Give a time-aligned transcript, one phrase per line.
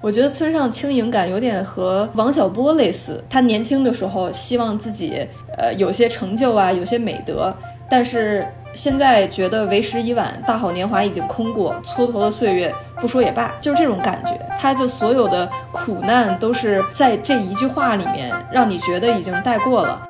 [0.00, 5.26] 我觉得村上轻盈感有点和王小波类似，他年轻的时候希望自己
[5.56, 7.52] 呃有些成就啊，有些美德，
[7.88, 14.38] 但是现在觉得为时已晚，大好年华已经空过，蹉跎的岁月不说也罢，就是这种感觉。
[14.58, 20.00] 他就所有的苦难都是在这一句话里面让你觉得已经带过了。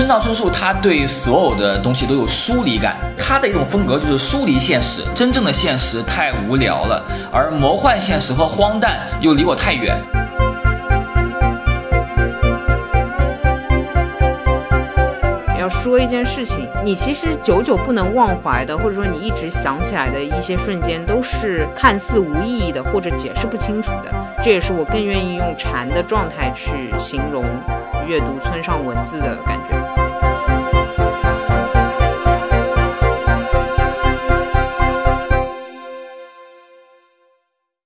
[0.00, 5.02] 村上春树他对所有的东西都有疏离感，他的一种风格就是疏离现实。
[5.14, 9.94] 真正的现实太无聊了，而魔幻现实和荒诞又离我太远。
[15.58, 24.10] 要说一件事情，你其实久久不能忘怀的，或者说你一直想起来的一些瞬间，都是看似无意义的，或者解释不清楚的。
[24.42, 27.44] 这也是我更愿意用禅的状态去形容
[28.08, 29.89] 阅读村上文字的感觉。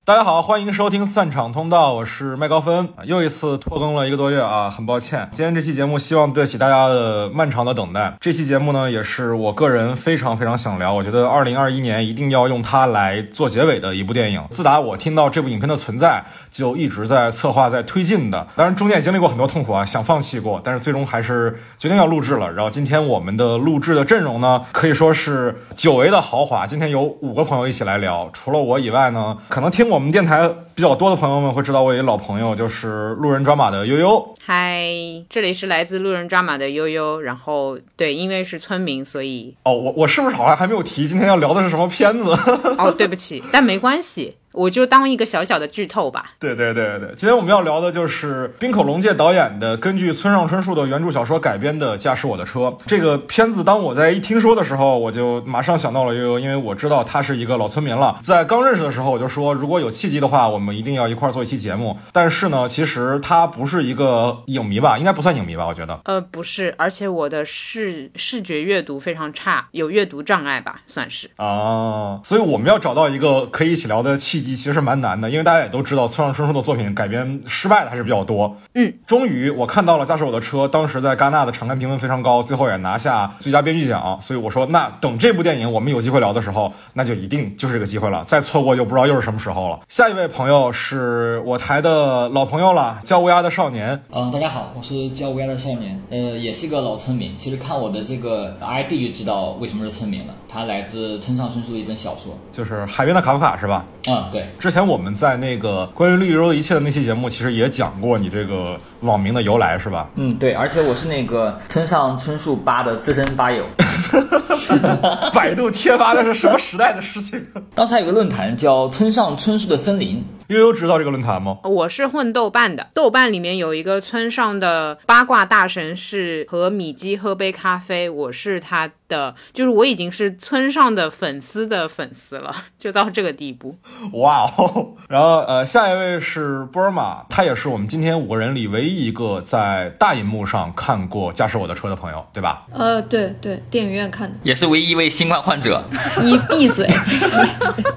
[0.07, 5.27] 大家好，欢迎收听散场通道，我是麦高芬，又一次拖更了一个多月啊，很抱歉。
[5.33, 8.15] 今天这期节目希望对得起大家的漫长的等待。
[8.21, 14.45] 这期节目呢，也是我个人非常非常想聊，我觉得二零二一年一定要用它来做结尾的一部电影。
[14.51, 18.47] 自打我听到这部影片的存在，就一直在策划、在推进的。
[18.57, 22.53] 当然中间也经历过很多痛苦啊，想放弃过，但是最终还是决定要录制了。
[22.53, 26.67] 然后今天我们的录制的阵容呢，可以说是久违的豪华。
[26.67, 34.35] 今天有五个朋友一起来聊，除了我以外呢，可能听我们电台比较多的朋友们会知道，我有一老朋友，就是路人抓马的悠悠。
[34.45, 34.85] 嗨，
[35.29, 37.21] 这里是来自路人抓马的悠悠。
[37.21, 42.31] 然后对，因为是村民，所以哦，我我是不是好像还没有提今天要聊的是什么片子？
[42.79, 44.37] 哦，对不起，但没关系。
[44.55, 46.33] 我就当一个小小的剧透吧。
[46.39, 53.63] 对对对对，今天我们要聊的就是滨口龙介导演的根据村上春树的原著小说改编的《驾驶我的车》这个片子。
[53.65, 58.19] 当我在一听说的时候，我就马上想到了悠悠，因为我知道他是一个老村民了。
[58.23, 61.99] 在刚认识的时候，我就说如果有契机的话，我们一定要一块做一期节目。
[62.13, 64.97] 但是呢，其实他不是一个影迷吧？
[64.97, 65.67] 应该不算影迷吧？
[65.67, 65.99] 我觉得。
[66.05, 71.29] 呃，不是，而且我的视视觉阅读非常差，有阅读障碍吧，算是。
[71.37, 78.57] 啊，所以我们要找到一个可以一起聊的契机，其实蛮难的，因为大家也都知道，村上春树的作品改编失败的还是比较多。
[78.75, 84.19] 嗯，终于我看到了《驾驶我的车》，当时在戛纳的场刊评分非常高，最后也拿下最佳编剧奖。
[84.21, 88.23] 所以我说，那等这部电影我们有机会聊的时候，那就一定就是这个机会了。
[88.25, 89.81] 再错过就不知道又是什么时候了。
[89.89, 94.03] 下一位朋友是我台的老朋友了，叫乌鸦的少年。
[94.13, 97.37] 嗯，大家好，我是叫乌鸦的少年，呃，也是个老村民。
[97.39, 103.85] 其实看我的这个 ID 就知道为什么是村民了，他来自村上春树的一本小说，就是《海边的卡夫卡》是吧？
[104.07, 104.45] 嗯，对。
[104.59, 110.11] 之前我们在那个关于绿洲的一切的那期节目，其实也讲过你这个网名的由来，是吧？
[110.17, 113.65] 嗯，对，而且我是那个村上春树吧的资深吧友。
[115.33, 117.47] 百度贴吧那是什么时代的事情？
[117.75, 120.25] 当时还有个论坛叫村上春树的森林。
[120.49, 121.59] 悠悠知道这个论坛吗？
[121.65, 133.77] 我是混豆瓣的，豆瓣里面有一个村上的八卦大神是和米基喝杯咖啡，我是他的，就是我已经是村上的粉丝的粉丝了， 就到这个地步。
[134.13, 134.89] 哇哦！
[135.09, 142.67] 然后呃，下一位是波尔玛，他也是我们今天五个人里唯一一个在大荧幕上看过《驾驶我的车》的朋友，对吧？
[142.73, 145.83] 呃，对对，电影院看的，也是唯一一位新冠患者。
[146.21, 146.87] 你闭嘴！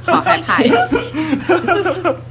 [0.06, 0.74] 好害怕呀！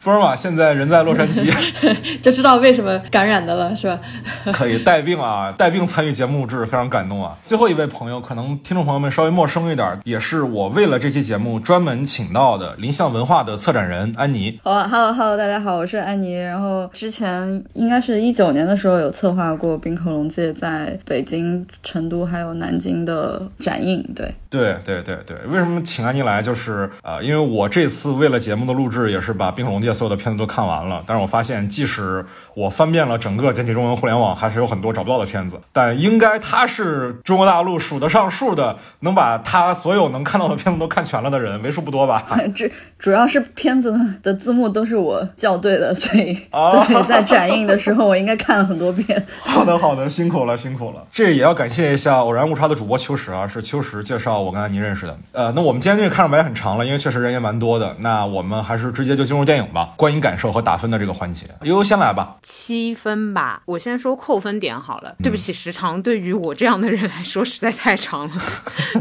[0.07, 1.53] 波尔玛现在人在洛杉矶，
[2.23, 3.99] 就知道为什么感染的了，是吧？
[4.55, 7.37] 可以带病啊，带病参与节目录制，非常感动啊。
[7.45, 14.61] 最后一位朋友，可能听众朋友们稍微陌生一点，也是我为了这期节目专门请到的林相文化的策展人安妮。
[14.63, 16.41] 好啊，Hello Hello，大家好，我是安妮。
[16.41, 24.33] 然后之前应该是一九年的时候有策划过冰口龙介在北京、成都还有南京的展映，对。
[24.49, 26.41] 对对对对，为什么请安妮来？
[26.41, 31.03] 就是呃，因为我这次为了节目的录制，也是把冰口龙介所有的片子都看完了。
[31.07, 32.25] 但是我发现，即使
[32.55, 35.61] 我翻遍了整个简体中文互联网，还是有很多找不到的片子。
[35.73, 42.25] 但应该他是中国大陆数得上数的，能把他所有能看到的片子都看全了的人，为数不多吧？
[42.55, 49.27] 这主要是片子的字幕都是我校对的，所以哦 对在展映的时候我应该看了很多遍。
[49.39, 51.07] 好的好的，辛苦了辛苦了。
[51.13, 55.17] 这也要感谢一下偶然误差的主播秋实啊，是秋实介绍我跟安妮认识的。
[55.33, 57.95] 呃，那我们今天这个开场白也很长了，因为确实人也蛮多的。
[58.01, 61.47] 那我们还是直接就进入电影吧，观影感受和打分的这个环节。
[61.63, 62.37] 悠悠先来吧。
[62.43, 65.15] 七分吧，我先说扣分点好了。
[65.23, 68.35] 对不起，时长对于我这样的人来说实在太长了。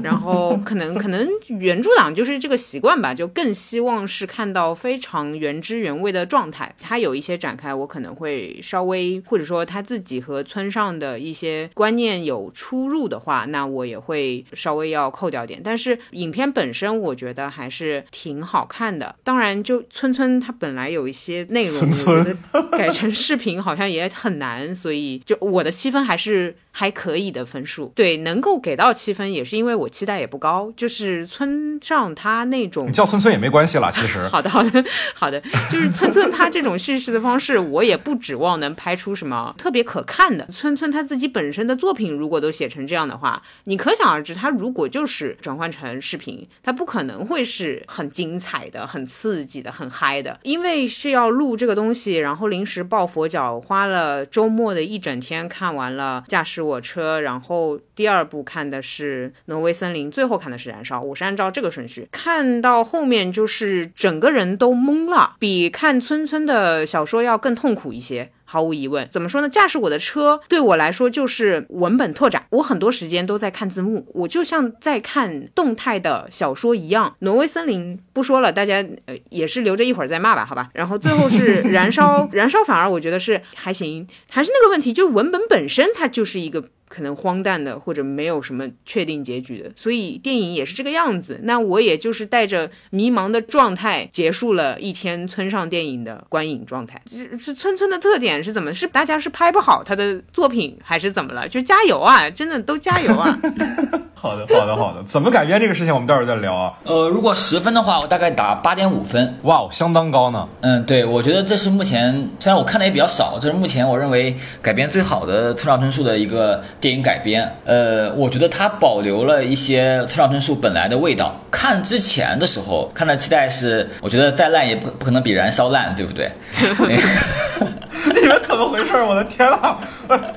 [0.04, 1.28] 然后可能可能
[1.60, 6.76] 原著党就是这个习惯吧，就更希望是看到非常原汁原味的状态。
[6.80, 15.62] 他有一些展开，我可能会稍微，或者说他自己和村上的一些观念有出入的话，那我也会稍微要扣掉点。
[15.64, 19.16] 但是影片本身，我觉得还是挺好看的。
[19.24, 26.56] 当然，就村村他本来有一些内容，我觉得改成视频好像也很难，所以就我的七分还是。
[26.78, 30.70] 还可以的分数，对，能够给到七分，也是因为我期待也不高。
[30.76, 34.28] 就是村上他那种，你叫村村也没关系啦，其实。
[34.30, 34.86] 好的，好的，
[35.16, 35.40] 好的，
[35.72, 40.46] 就是村村他这种叙事的方式，我也不指望能拍出什么特别可看的。
[40.48, 56.66] 村村他自己本身的作品，如果都写成这样的话，你可想而知，他如果就是转换成视频，他不可能会是很精彩的、很刺激的、很嗨的，因为是要录这个东西，然后临时抱佛脚，花了周末的一整天看完了驾驶。
[56.66, 61.00] 我车，然后第二部看的是《挪威森林》，最后看的是《燃烧》。
[61.02, 63.65] 我是按照这个顺序看到后面，就是
[63.96, 68.32] 整个人都懵了，比看村村的小说要更痛苦一些。
[68.48, 69.50] 毫无疑问，怎么说呢？
[69.50, 72.46] 驾驶我的车对我来说就是文本拓展。
[72.52, 77.16] 我很多时间都在看字幕，我就像在看动态的小说一样。
[77.20, 78.76] 挪威森林不说了，大家
[79.08, 80.70] 呃也是留着一会儿再骂吧，好吧。
[80.74, 86.70] 然后最后是燃烧， 燃烧反而我觉得是还行，还是那个问题，就是文本本身它就是一个。
[86.88, 91.40] 可能荒诞的，或者没有什么确定结局的，所以电影也是这个样子。
[91.44, 97.02] 那我也就是带着迷茫的状态结束了一天村上电影的观影状态。
[97.10, 98.74] 是是村村的特点是怎么？
[98.74, 101.48] 是大家是拍不好他的作品，还是怎么了？
[101.50, 102.30] 就加油啊！
[102.30, 103.40] 真的都加油啊！
[104.16, 105.04] 好的，好的，好的。
[105.04, 106.74] 怎么改编这个事情，我们待会儿再聊啊。
[106.84, 109.38] 呃，如果十分的话，我大概打八点五分。
[109.44, 110.48] 哇哦，相当高呢。
[110.62, 116.64] 嗯，对，我觉得这是目前虽然我看的也比较少，这是目前我认为改编最好的村上春树的一个。
[116.86, 121.36] 电影改编，呃，我觉得它保留了一些村上春树本来的味道。
[121.50, 126.30] 看之前的时候，看的期待是，我觉得再烂也不不可能比《燃烧》烂，对不对？
[128.22, 128.94] 你们怎么回事？
[129.02, 129.76] 我的天呐！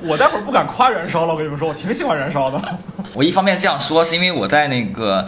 [0.01, 2.59] 我待会儿不敢夸《燃烧》了，我跟你们说，我挺喜欢《燃烧》的。
[3.13, 5.27] 我一方面这样说，是因为我在那个。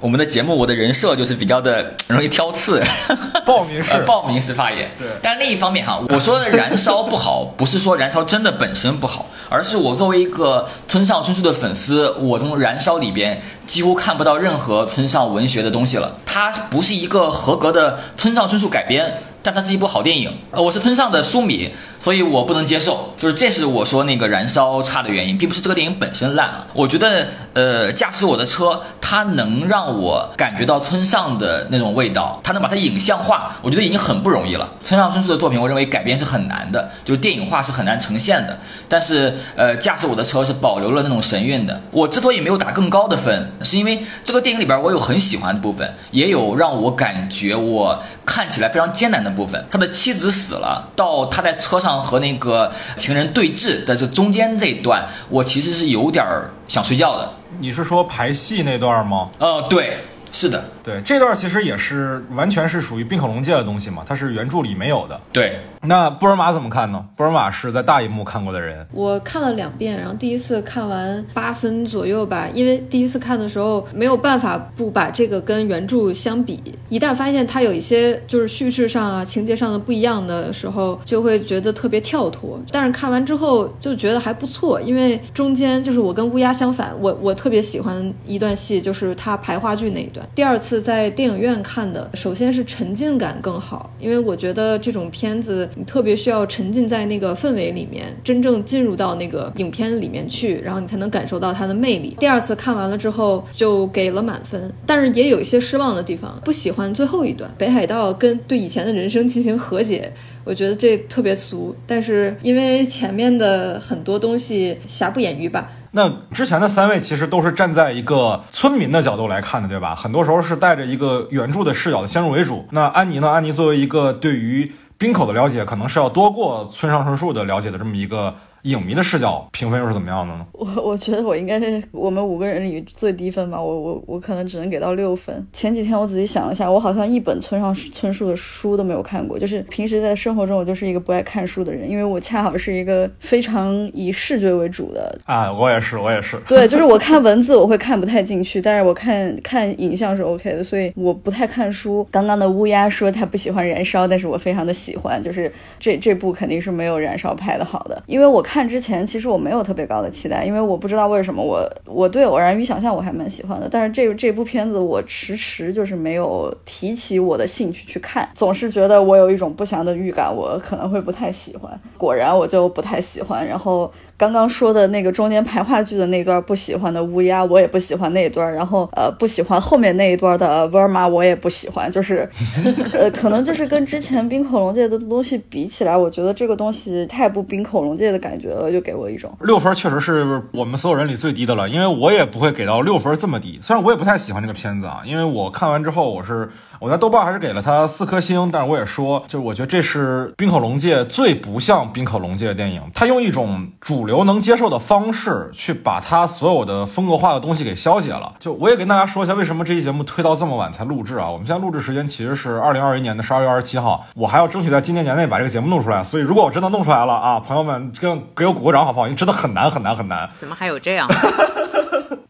[0.00, 2.82] 我们的节目，我的人设就是比较的 容易挑刺，
[3.44, 4.90] 报名式，报名式发言。
[4.98, 16.16] 对，但另一方面哈，我说的燃烧不好，不是说燃烧真的本身不好， 而是我作为一个村上春树的粉丝，我从燃烧里边几乎看不到任何村上文学的东西了。
[16.24, 19.22] 它不是一个合格的村上春树改编。
[19.42, 26.66] 但它是一部好电影，呃，我是村上的书迷，所以我不能接受，就是这是我说那个燃烧差的原因，并不是这个电影本身烂啊。
[26.74, 34.70] 我觉得，呃，驾驶我的车，它能让我感觉到村上的那种味道，它能把它影像化，我觉得已经很不容易了。
[34.84, 38.58] 村上春树的作品，我认为改编是很难的，就是电影化是很难呈现的。
[38.88, 41.80] 但是，呃，驾驶我的车是保留了那种神韵的。
[41.90, 49.29] 我之所以没有打更高的分，是因为这个电影里边我有很喜欢的部分，也有让我感觉我看起来非常艰难的。
[49.30, 56.24] 部分，他的妻子死了，到他在车上和那个情人对峙的这中间这一段，我其实是有点
[56.68, 57.32] 想睡觉的。
[57.58, 59.28] 你是说排戏那段吗？
[59.38, 59.96] 呃，对，
[60.32, 65.20] 是的，对，这段其实也是完全是属于冰可龙界的东西嘛，它是原著里没有的。
[65.32, 65.60] 对。
[65.82, 67.02] 那布尔玛怎么看呢？
[67.16, 82.60] 布尔玛是在大荧幕看过的人，我看了两遍，然后第一次看完八分左右吧，因为第一次看的时候没有办法不把这个跟原著相比，一旦发现它有一些就是叙事上啊、情节上的不一样的时候，就会觉得特别跳脱。
[82.70, 90.28] 但是看完之后就觉得还不错，因为中间就是我跟乌鸦相反，我我特别喜欢一段戏，就是他排话剧那一段。
[90.34, 95.68] 第二次在电影院看的，首先是沉浸感更好，因为我觉得这种片子。
[95.76, 102.16] 你特别需要沉浸在那个氛围里面，真正进入到那个影片里面去，然后你才能感受到它的魅力。
[102.18, 110.12] 第二次看完了之后，就给了满分，但是也有一些失望的地方，不喜欢最后一段，北海道跟对以前的人生进行和解，
[110.44, 111.74] 我觉得这特别俗。
[111.86, 115.70] 但是因为前面的很多东西瑕不掩瑜吧。
[115.92, 119.94] 那之前的三位其实都是站在一个村民的角度来看的，对吧？
[119.94, 122.66] 很多时候是带着一个原著的视角的先入为主。
[122.70, 123.28] 那安妮呢？
[123.28, 128.34] 安妮作为一个对于冰口的了解可能是要多过村上春树的了解的这么一个。
[128.62, 130.46] 影迷的视角评分又是怎么样的呢？
[130.52, 135.46] 我我觉得我应该是我们五个人里最低分吧，我我我可能只能给到六分。
[135.52, 146.38] 前几天我仔细想了一下，我好像一本村上春树的书都没有看过，就是平时在生活中我就是一个不爱看书的人，因为我恰好是一个非常以视觉为主的啊，我也是，我也是。
[146.46, 152.06] 对，就是我看文字我会看不太进去，但是我看看影像是 OK 的，所以我不太看书。
[152.10, 158.44] 刚刚的乌鸦说他不喜欢燃烧，但是我非常的喜欢，就是这这部肯定是没有燃烧拍的好的，因为我。
[158.52, 171.80] 看之前，其实我没有特别高的期待，因为我不知道为什么我我对《偶然与想象》我还蛮喜欢的，但是这这部片子我迟迟就是没有提起我的兴趣去看，总是觉得我有一种不祥的预感，我可能会不太喜欢。
[171.96, 173.88] 果然我就不太喜欢，然后。
[174.20, 178.52] 刚刚说的那个中间排话剧的那段不喜欢的乌鸦，我也不喜欢那一段。
[178.52, 181.90] 然后呃，不喜欢后面那一段的沃尔玛，我也不喜欢。
[181.90, 182.28] 就是，
[182.92, 191.66] 呃，可能就是跟之前冰口龙界的东西比起来，我觉得这个东西太不冰口龙界的感觉了，就给我一种六分，确实是我们所有人里最低的了。
[191.66, 196.50] 因为我也不会给到六分这么低，虽然我也不太喜欢这个片子啊，因为我看完之后我是。
[196.80, 202.80] 我在豆瓣还是给了他四颗星，但是我也说，就是我觉得这是冰口龙界最不像冰口龙界的电影。
[202.94, 208.32] 他用一种主流能接受的方式去把他所有的风格化的东西给消解了。
[208.38, 211.28] 就我也跟大家说一下，为什么这期节目推到这么晚才录制啊？
[211.28, 216.02] 我们现在录制时间其实是二零二一年的十二月二十七号，我还要争取在今年年内把这个节目弄出来。
[216.02, 219.06] 所以如果我真的弄出来了啊，朋友们跟给我鼓个掌好不好？
[219.06, 220.30] 因为真的很难很难很难。
[220.34, 221.06] 怎么还有这样？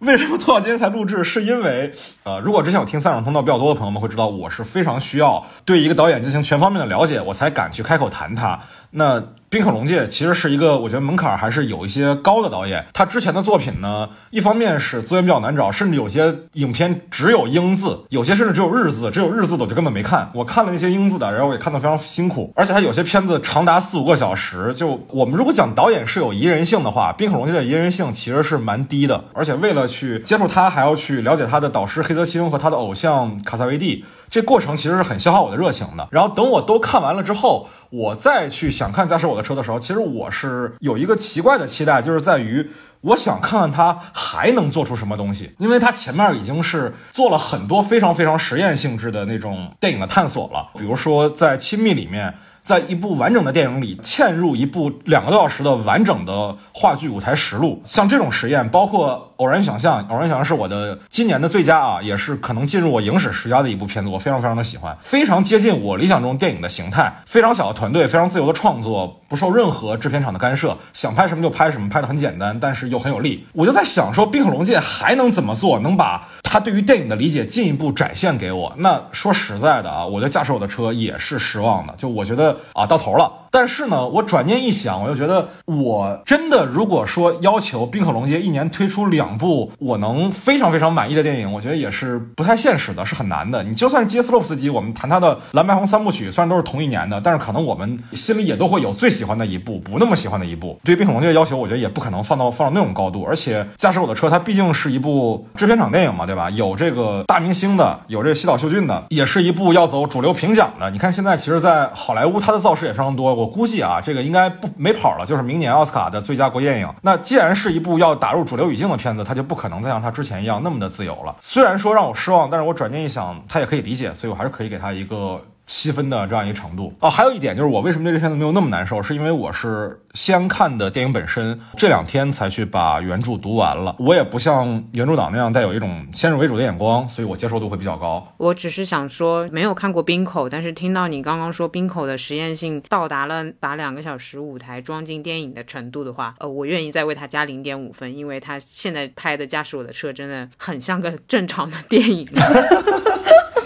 [0.00, 1.25] 为什么拖到今天才录制？
[1.25, 8.61] 是因为，呃，如果之前有听三场通道比较多的朋友们会知道，我是非常需要对一个导演进行全方面的了解，我才敢去开口谈他。
[8.90, 9.23] 那。
[9.50, 12.87] 冰可龙介其实是一个，我觉得门槛还是有一些高的导演。
[12.92, 20.30] 他之前的作品呢，一方面是资源比较难找，甚至有些影片只有英字，有些甚至只有日字，只有日字的我就根本没看。
[20.37, 22.52] 我看了那些英字的，然后我也看得非常辛苦。
[22.54, 24.73] 而且他有些片子长达四五个小时。
[24.73, 29.25] 就我们如果讲导演是有宜人性的话，冰可龙介的宜人性其实是蛮低的。
[29.35, 34.04] 而且为了去接触他，还要去了解他的导师黑泽清和他的偶像卡萨维蒂。
[34.30, 36.07] 这过程其实是很消耗我的热情的。
[36.12, 42.68] 然后等我都看完了之后，我再去想看驾驶我的车的时候，其实我是有一个奇怪的期待，就是在于
[43.00, 52.35] 我想看看他还能做出什么东西，因为他前面已经是做了很多非常非常实验性质的那种电影的探索了，比如说在《亲密》里面。
[52.62, 73.47] 在一部完整的电影里嵌入一部两个多小时的完整的话剧舞台实录，像这种实验，包括《偶然想象》，《偶然想象》是我的今年的最佳啊，也是可能进入我影史十佳的一部片子，我非常非常的喜欢，非常接近我理想中电影的形态，非常小的团队，非常自由的创作，不受任何制片厂的干涉，想拍什么就拍什么，拍的很简单，但是又很有力。
[73.54, 78.75] 我就在想说，冰可龙界还能怎么做，能把他对于电影的理解进一步展现给我？
[78.76, 82.54] 那说实在的啊，我对驾驶我的车也是失望的，就我觉得。
[82.75, 83.32] 啊，到头了。
[83.50, 93.62] 但是呢，我转念一想，我又觉得，我真的如果说要求冰可龙街一年推出两部我能非常非常满意的电影，我觉得也是不太现实的，是很难的。
[93.64, 100.78] 你就算是杰斯洛夫斯基，我们谈他的蓝白红三部曲，虽然都是同一年的，但是可能我们心里也都会有最喜欢的一部，不那么喜欢的一部。
[100.85, 103.25] 对于冰可龙街的要求，我觉得也不可能放到放到那种高度。
[103.25, 106.49] 而且驾驶我的车，它毕竟是一部制片厂电影嘛，对吧？
[106.50, 110.88] 有这个大明星的，有这个西岛秀俊的，也是一部要走主流评奖的。
[110.90, 113.39] 你看现在，其实，在好莱坞，它的造势也非常多。
[113.40, 116.94] 我估计啊，这个应该不没跑了，就是明年奥斯卡的最佳国电影。
[117.00, 121.35] 那既然是一部要打入主流语境的片子，它就不可能再像它之前一样那么的自由了。
[121.40, 125.40] 虽然说让我失望，但是我转念一想，他也可以理解，所以我还是可以给他一个。
[125.70, 133.94] 七分的这样一个程度哦，还有一点就是我为什么对这片子没有那么难受，是因为我是先看的电影本身，这两天才去把原著读完了。
[134.00, 138.34] 我也不像原著党那样带有一种先入为主的眼光，所以我接受度会比较高。
[138.36, 152.26] 我只是想说，没有看过冰口，但是听到你刚刚说冰口的实验性到达了把两个小时舞台装进电影的程度的话，呃，我愿意再为他加零点五分，因为他现在拍的驾驶我的车真的很像个正常的电影。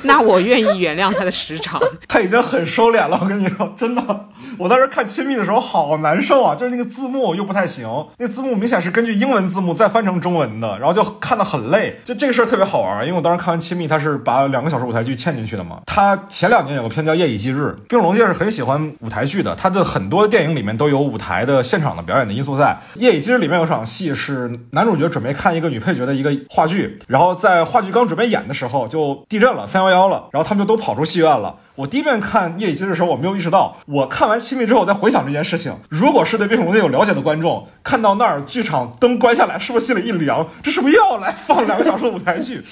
[0.04, 3.18] 那我愿意原谅他的时长，他已经很收敛了。
[3.20, 11.96] 我跟你说，真的，我当时看《亲密》的时候好难受啊，就是那个字幕又不太行，那字幕明显是根据英文字幕再翻成中文的，然后就看得很累。
[12.04, 15.80] 就这个事儿特别好玩，因为我当时看完《亲密》，他是把两个小时舞台剧嵌进去的嘛。
[15.86, 22.76] 他前两年有个片叫《夜以继日》，冰龙介是很喜欢舞台剧的，他的很多电影里面都有舞台的现场的表演的因素在。
[23.00, 30.64] 《夜以继日》里面有场戏是男主角准备看一个女配角的一个话剧，然后在话剧刚准备演的时候就地震了，三幺幺了，然后他们就。
[30.64, 31.54] 都跑出戏院了。
[31.76, 33.76] 我第一遍看《夜以继日》的时候，我没有意识到。
[33.86, 40.48] 我看完《亲密》之后，再回想这件事情，如果是对《冰火龙》有了解的观众，看到那儿剧场灯关下来，是不是心里一凉？
[40.62, 42.62] 这是不是又要来放两个小时的舞台剧？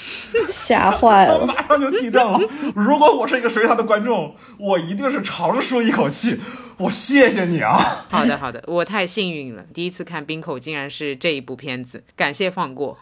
[0.49, 1.43] 吓坏了！
[1.47, 2.39] 马上就地震了。
[2.77, 6.39] 如果我是一个水塔的观众，我一定是长舒一口气。
[6.79, 8.07] 我谢谢你啊！
[8.09, 12.97] 好的，好的，我太幸运了，第一次看冰口竟然是这一部片子，感谢放过。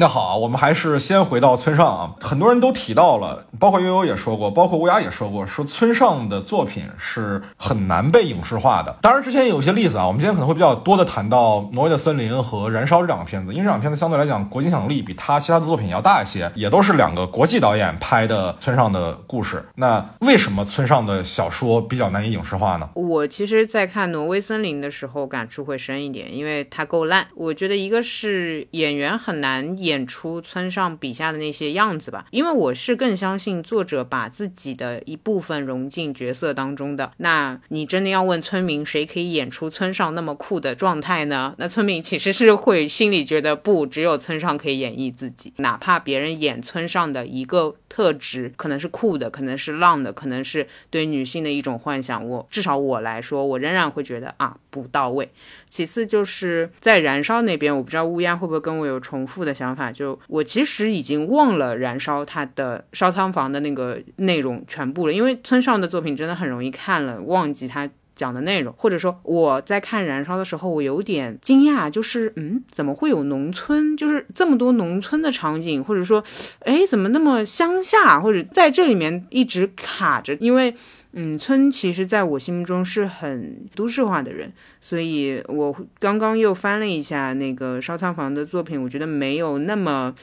[0.00, 2.14] 那好啊，我们还是先回到村上啊。
[2.22, 8.96] 很多人都提到了，包括悠悠也说过，包括乌鸦也说过，说村上的作品是很难被影视化的。
[9.02, 10.06] 当然，之前有一些例子啊。
[10.06, 19.62] 我们今天可能会比较多的谈到《挪威的森林》和《燃烧》这两个片子，因为这两个片子相对来讲国际影响力比他其他的作品要大一些，也都是两个国际导演拍的村上的故事。
[19.74, 22.88] 那为什么村上的小说比较难以影视化呢？
[22.94, 27.26] 我其实，在看《挪威森林》的时候，感触会深一点，因为它够烂。
[27.34, 29.76] 我觉得一个是演员很难。
[29.89, 37.10] 演演出村上笔下的那些样子吧，因为我是更相信作者把自己的一部分融进角色当中的。
[37.16, 41.54] 那你真的要问村民谁可以演出村上那么酷的状态呢？
[41.58, 55.28] 那村民其实是会心里觉得不，只有村上可以演绎自己，哪怕别人演村上的一个特质，可能是酷的，可能是浪的，可能是对女性的一种幻想，我至少我来说，我仍然会觉得啊不到位。
[55.68, 59.90] 其次就是在燃烧那边，我不知道乌鸦会不会跟我有重复的想法。
[59.90, 76.22] 就我其实已经忘了燃烧它的烧仓房的那个内容全部了，因为村上的作品真的很容易看了忘记他讲的内容，或者说我在看燃烧的时候，我有点惊讶，就是嗯，怎么会有农村，就是这么多农村的场景，或者说，
[76.60, 80.74] 哎，怎么那么乡下，或者在这里面一直卡着，因为。
[81.12, 90.14] 嗯，村其实在我心目中是很都市化的人，所以我刚刚又翻了一下那个烧仓房的作品，我觉得没有那么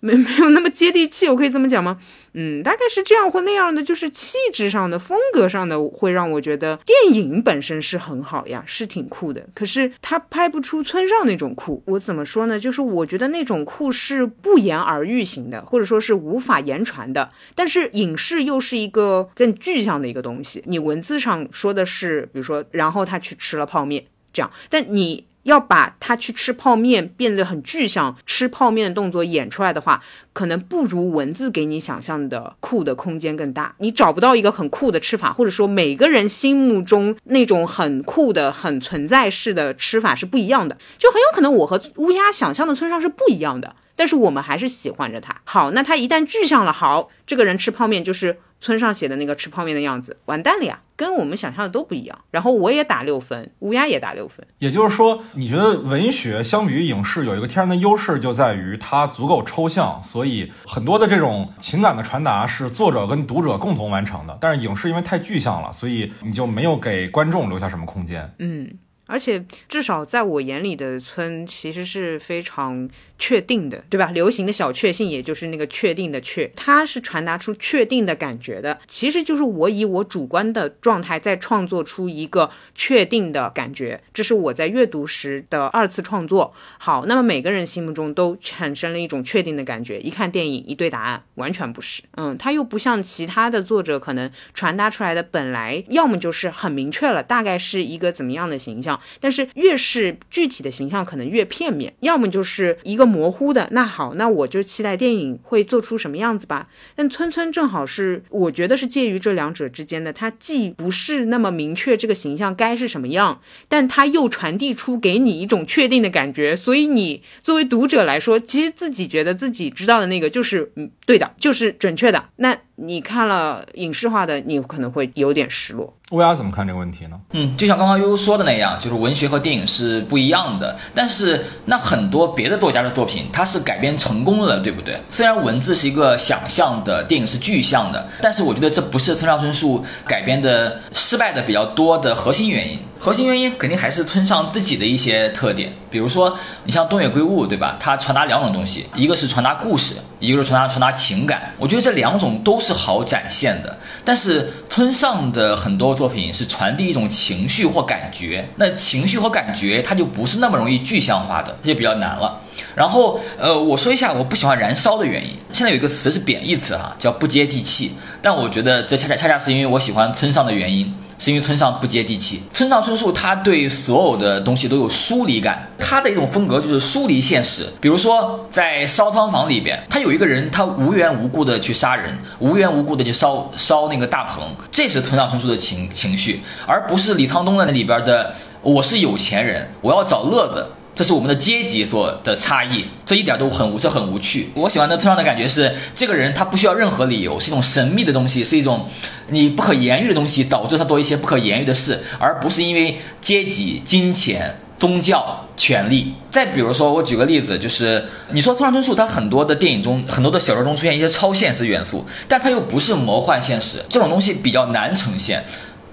[0.00, 1.98] 没 没有那么接地气，我可以这么讲吗？
[2.32, 9.46] 嗯，大概是这样或那样的，就是气质上的、风格上的，会让我觉得电影本身是很好呀，是挺酷的。
[9.54, 12.58] 可是他拍不出村上那种酷，我怎么说呢？
[12.58, 17.30] 就是我觉得那种酷是不言而喻型的，或者说是无法言传的。
[17.54, 20.62] 但是影视又是一个更具象的一个东西。
[20.66, 24.04] 你文字上说的是，比如说，然后他去吃了泡面，
[24.36, 30.02] 这样，但你要把他去吃泡面变得很具象，吃泡面的动作演出来的话，
[30.32, 33.74] 可能不如文字给你想象的酷的空间更大。
[33.78, 45.40] 你找不到一个很酷的吃法，或者说每个人心目中那种很酷的、很存在式的吃法是不一样的，就很有可能我和乌鸦想象的村上是不一样的，但是我们还是喜欢着他。
[45.44, 48.38] 好，那他一旦具象了，好，这个人吃泡面就是。
[48.60, 52.18] 村上写的那个吃泡面的样子，完蛋了呀，跟我们想象的都不一样。
[52.30, 54.46] 然后我也打六分，乌鸦也打六分。
[54.58, 64.36] 也就是说，你觉得文学相比于影视有一个天然的优势，就在于它足够抽象，所以很多的这种情感的传达是作者跟读者共同完成的。
[64.40, 68.32] 但是影视因为太具象了，所以你就没有给观众留下什么空间。
[68.38, 68.70] 嗯，
[69.06, 72.88] 而且至少在我眼里的村其实是非常。
[73.18, 74.10] 确定的，对吧？
[74.10, 78.78] 流行的小确幸，也就是那个确定的确，它是传达出确定的感觉的。
[78.86, 86.52] 其实就是我以我主观的状态在创作出一个确定的感觉，这是我在阅读时的二次创作。
[86.76, 92.02] 好，那么每个人心目中都产生了一种确定的感觉，一看电影一对答案，完全不是。
[92.16, 103.06] 嗯，它又不像其他的作者可能传达出来的本来要么就是很明确了，大概是一个怎么样的形象，但是越是具体的形象可能越片面，要么就是一个。
[103.06, 106.68] 模糊的那好，那我就期待电影会做出什么样子吧。
[106.96, 116.56] 但村村正好是我觉得是介于这两者之间的，它既不是那么明确这个形象该是什么样，但它又传递出给你一种确定的感觉。
[116.56, 122.30] 所以你作为读者来说，其实自己觉得自己知道的那个就是嗯对的，就是准确的。
[122.36, 125.92] 那你看了影视化的，你可能会有点失落。
[126.12, 127.18] 乌鸦怎么看这个问题呢？
[127.32, 130.76] 嗯，就像刚刚悠悠说的那样，就是文学和电影是不一样的。
[130.94, 135.00] 但是那很多别的作家的作品，它是改编成功了，对不对？
[135.10, 142.78] 虽然文字是一个想象的，电影是具象的，但是我觉得这不是村上春树改编的失败的比较多的核心原因。
[142.98, 147.76] 核心原因肯定还是村上自己的一些特点，比如说你像东野圭吾，对吧？
[147.78, 151.52] 他传达两种东西，一个是传达故事，一个是传达传达情感。
[151.58, 153.78] 我觉得这两种都是好展现的。
[154.04, 162.40] 但是村上的很多作品是传递一种情绪或感觉，那情绪和感觉它就不是那么容易具象化的，它就比较难了。
[162.74, 165.36] 然后呃，我说一下我不喜欢燃烧的原因。
[165.52, 167.92] 现在有一个词是贬义词哈，叫不接地气。
[168.22, 170.92] 但我觉得这恰恰恰恰是因为我喜欢村上的原因。
[171.18, 172.42] 是因为村上不接地气。
[172.52, 177.66] 村上春树他对所有的东西都有疏离感，他的一种风格就是疏离现实。
[177.80, 190.66] 比如说在烧仓房里边，他有一个人，他无缘无故的去杀人，无缘无故的去烧烧那个大棚，这是村上春树的情情绪，而不是李沧东的那里边的我是有钱人，我要找乐子。
[190.96, 194.50] 这是我们的阶级所的差异，这一点都很无，这很无趣。
[194.54, 198.88] 我喜欢的村上的感觉是，这个人他不需要任何理由，是一种神秘的东西，是一种
[199.28, 204.56] 你不可言喻的东西，导致他做一些不可言喻的事，而不是因为阶级、金钱。
[204.78, 206.12] 宗教、权力。
[206.30, 215.42] 再比如说，我举个例子，就是你说村上春树，他很多的电影中、很多的小说中出现一些超现实元素，但他又不是魔幻现实，这种东西比较难呈现。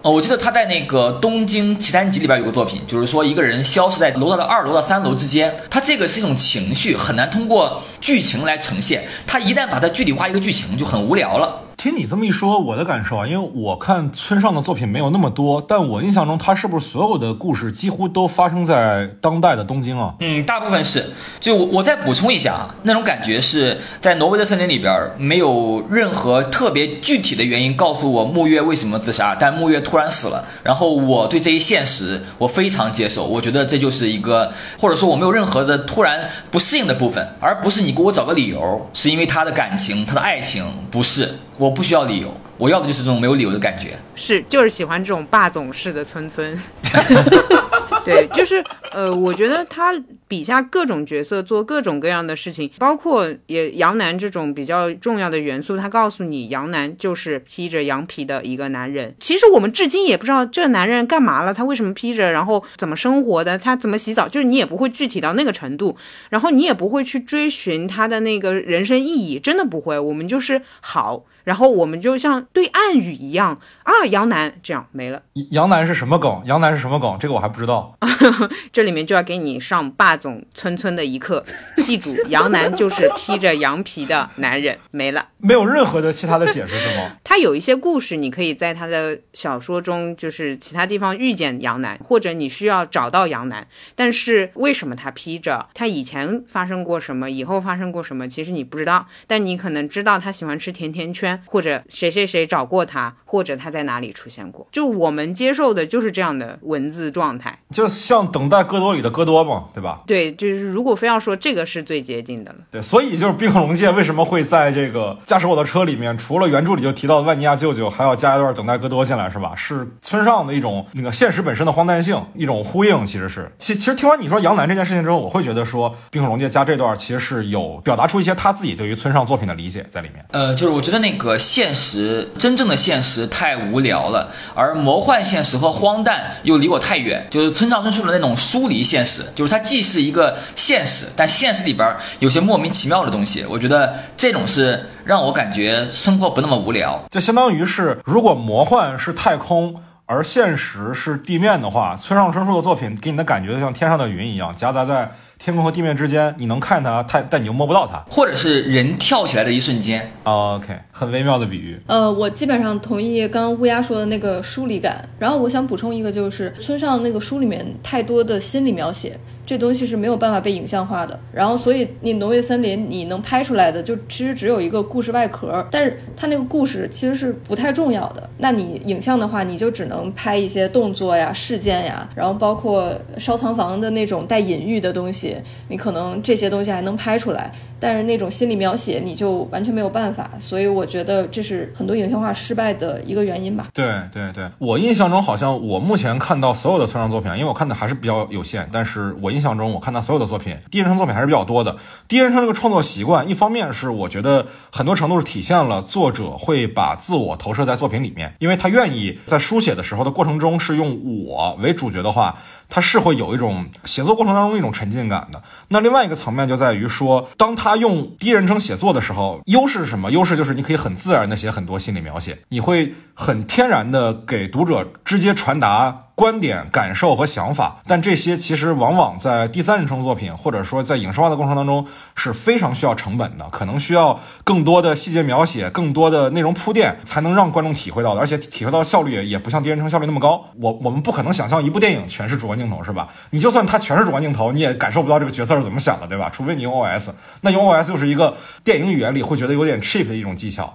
[0.04, 9.06] 哦，我记得他在那个《东京奇谭集》里边有个作品，就是说一个人消失在楼道的二楼到三楼之间，他这个是一种情绪，很难通过剧情来呈现。
[9.26, 11.63] 他一旦把它具体化一个剧情，就很无聊了。
[11.76, 20.14] 听你这么一说，我的感受啊，因为我看村上的作品没有那么多，但我印象中他是不是所有的故事几乎都发生在当代的东京啊？
[20.20, 21.06] 嗯，大部分是。
[21.42, 41.30] 就我我再补充一下啊，那种感觉是在挪威的森林里边，没有任何特别具体的原因告诉我木月为什么自杀，但木月突然死了，然后我对这一现实我非常接受，我觉得这就是一个，或者说我没有任何的突然不适应的部分，而不是你给我找个理由，是因为他的感情，他的爱情，不是。
[41.58, 43.98] 我不需要理由，我要的就是这种没有理由的感觉。
[44.16, 46.60] 是，就是喜欢这种霸总式的村村。
[48.04, 48.62] 对，就是
[48.92, 49.94] 呃，我觉得他
[50.28, 59.16] 笔下各种角色做各种各样的事情，包括也杨楠这种比较重要的元素，他告诉你杨楠就是披着羊皮的一个男人。
[59.22, 65.96] 其实我们至今也不知道这男人干嘛了，他为什么披着，然后怎么生活的，他怎么洗澡，就是你也不会具体到那个程度，
[66.30, 69.98] 然后你也不会去追寻他的那个人生意义，真的不会。
[69.98, 71.24] 我们就是好。
[71.44, 75.22] 然后我们就像对暗语一样啊，杨楠这样没了。
[75.52, 76.42] 杨楠是什么梗？
[76.46, 77.18] 杨楠是什么梗？
[77.20, 77.98] 这个我还不知道。
[78.72, 81.44] 这里面就要给你上霸总村村的一课，
[81.78, 87.18] 记住，杨楠就是披着羊皮的男人，没了，没有任何的其他的解释是吗？
[87.24, 93.68] 他有一些故事，你可以在他的小说中，就是其他地方遇见杨楠，或者你需要找到杨楠。
[93.96, 95.68] 但是为什么他披着？
[95.74, 97.30] 他以前发生过什么？
[97.30, 98.28] 以后发生过什么？
[98.28, 101.33] 其实你不知道，但你可能知道他喜欢吃甜甜圈。
[101.46, 110.02] 或者谁谁谁找过他，或者他在哪里出现过，就我们接受的就是这样的文字状态，就像等待戈多里的戈多嘛，对吧？
[110.06, 119.54] 对，就是如果非要说这个是最接近的了，对，所以就是冰河龙界为什么会在这个驾驶我的车里面，除了原著里就提到的万尼亚舅舅，还要加一段等待戈多进来，是吧？
[119.56, 123.52] 是村上的一种那个现实本身的荒诞性，一种呼应，其实是。
[123.58, 130.24] 其其实听完你说杨楠这件事情之后，我会觉得说冰河龙界加这段其实是有表达出一些他自己对于村上作品的理解在里面。
[130.32, 131.23] 呃，就是我觉得那个。
[131.24, 137.26] 个现实真正的现实太无聊了，而魔幻现实和荒诞又离我太远。
[137.32, 143.46] 就是村上春树的那种疏离现实，就是它既是一个现实，但现实里边有些莫名其妙的东西。
[143.50, 147.02] 我觉得这种是让我感觉生活不那么无聊。
[147.10, 149.76] 就相当于是，如果魔幻是太空，
[150.14, 155.12] 而现实是地面的话，村上春树的作品给你的感觉就像天上的云一样，夹杂在。
[155.40, 160.10] 天空和地面之间，你能看它，它但你又摸不到它，或者是人跳起来的一瞬间。
[160.24, 161.78] OK，很微妙的比喻。
[161.86, 165.06] 呃，我基本上同意刚刚乌鸦说的那个疏离感。
[165.20, 169.20] 然后我想补充一个，就是村上那个书里面太多的心理描写。
[169.46, 178.30] 这东西是没有办法被影像化的，然后所以你挪威森林你能拍出来的就其实只有一个故事外壳，但是它那个故事其实是不太重要的。
[178.38, 185.36] 那你影像的话，你就只能拍一些动作呀、事件呀，然后包括烧藏房的那种带隐喻的东西，
[185.68, 187.52] 你可能这些东西还能拍出来。
[187.84, 193.68] 但是那种心理描写你就完全没有办法，所以我觉得这是很多影像化失败的一个原因吧。
[193.74, 201.76] 对对对，我印象中好像我目前看到所有的村上作品，因为我看的还是比较有限，但是我印象中我看他所有的作品，第一人称作品还是比较多的。
[202.08, 212.38] 第一人称这个创作习惯，一方面是我觉得很多程度是体现了作者会把自我投射在作品里面，因为他愿意在书写的时候的过程中是用我为主角的话。
[212.70, 215.42] 他是会有一种写作过程当中一种沉浸感的。
[215.70, 220.12] 那另外一个层面就在于说，当他用第一人称写作的时候，优势是什么？
[220.12, 226.00] 优势就是你可以很自然的写很多心理描写，你会很天然的给读者直接传达。
[226.16, 240.46] 观点、感受和想法，但这些其实往往在第三人称作品，或者说在影视化的过程当中是非常需要成本的，可能需要更多的细节描写、更多的内容铺垫，才能让观众体会到的，而且体会到效率也也不像第一人称效率那么高。
[240.60, 243.10] 我我们不可能想象一部电影全是主观镜头，是吧？
[243.32, 246.30] 你就算它全是主观镜头，你也感受不到这个角色是怎么想的，对吧？
[246.32, 247.10] 除非你用 OS，
[247.42, 250.72] 那用 OS 就是一个电影语言里会觉得有点 cheap 的一种技巧。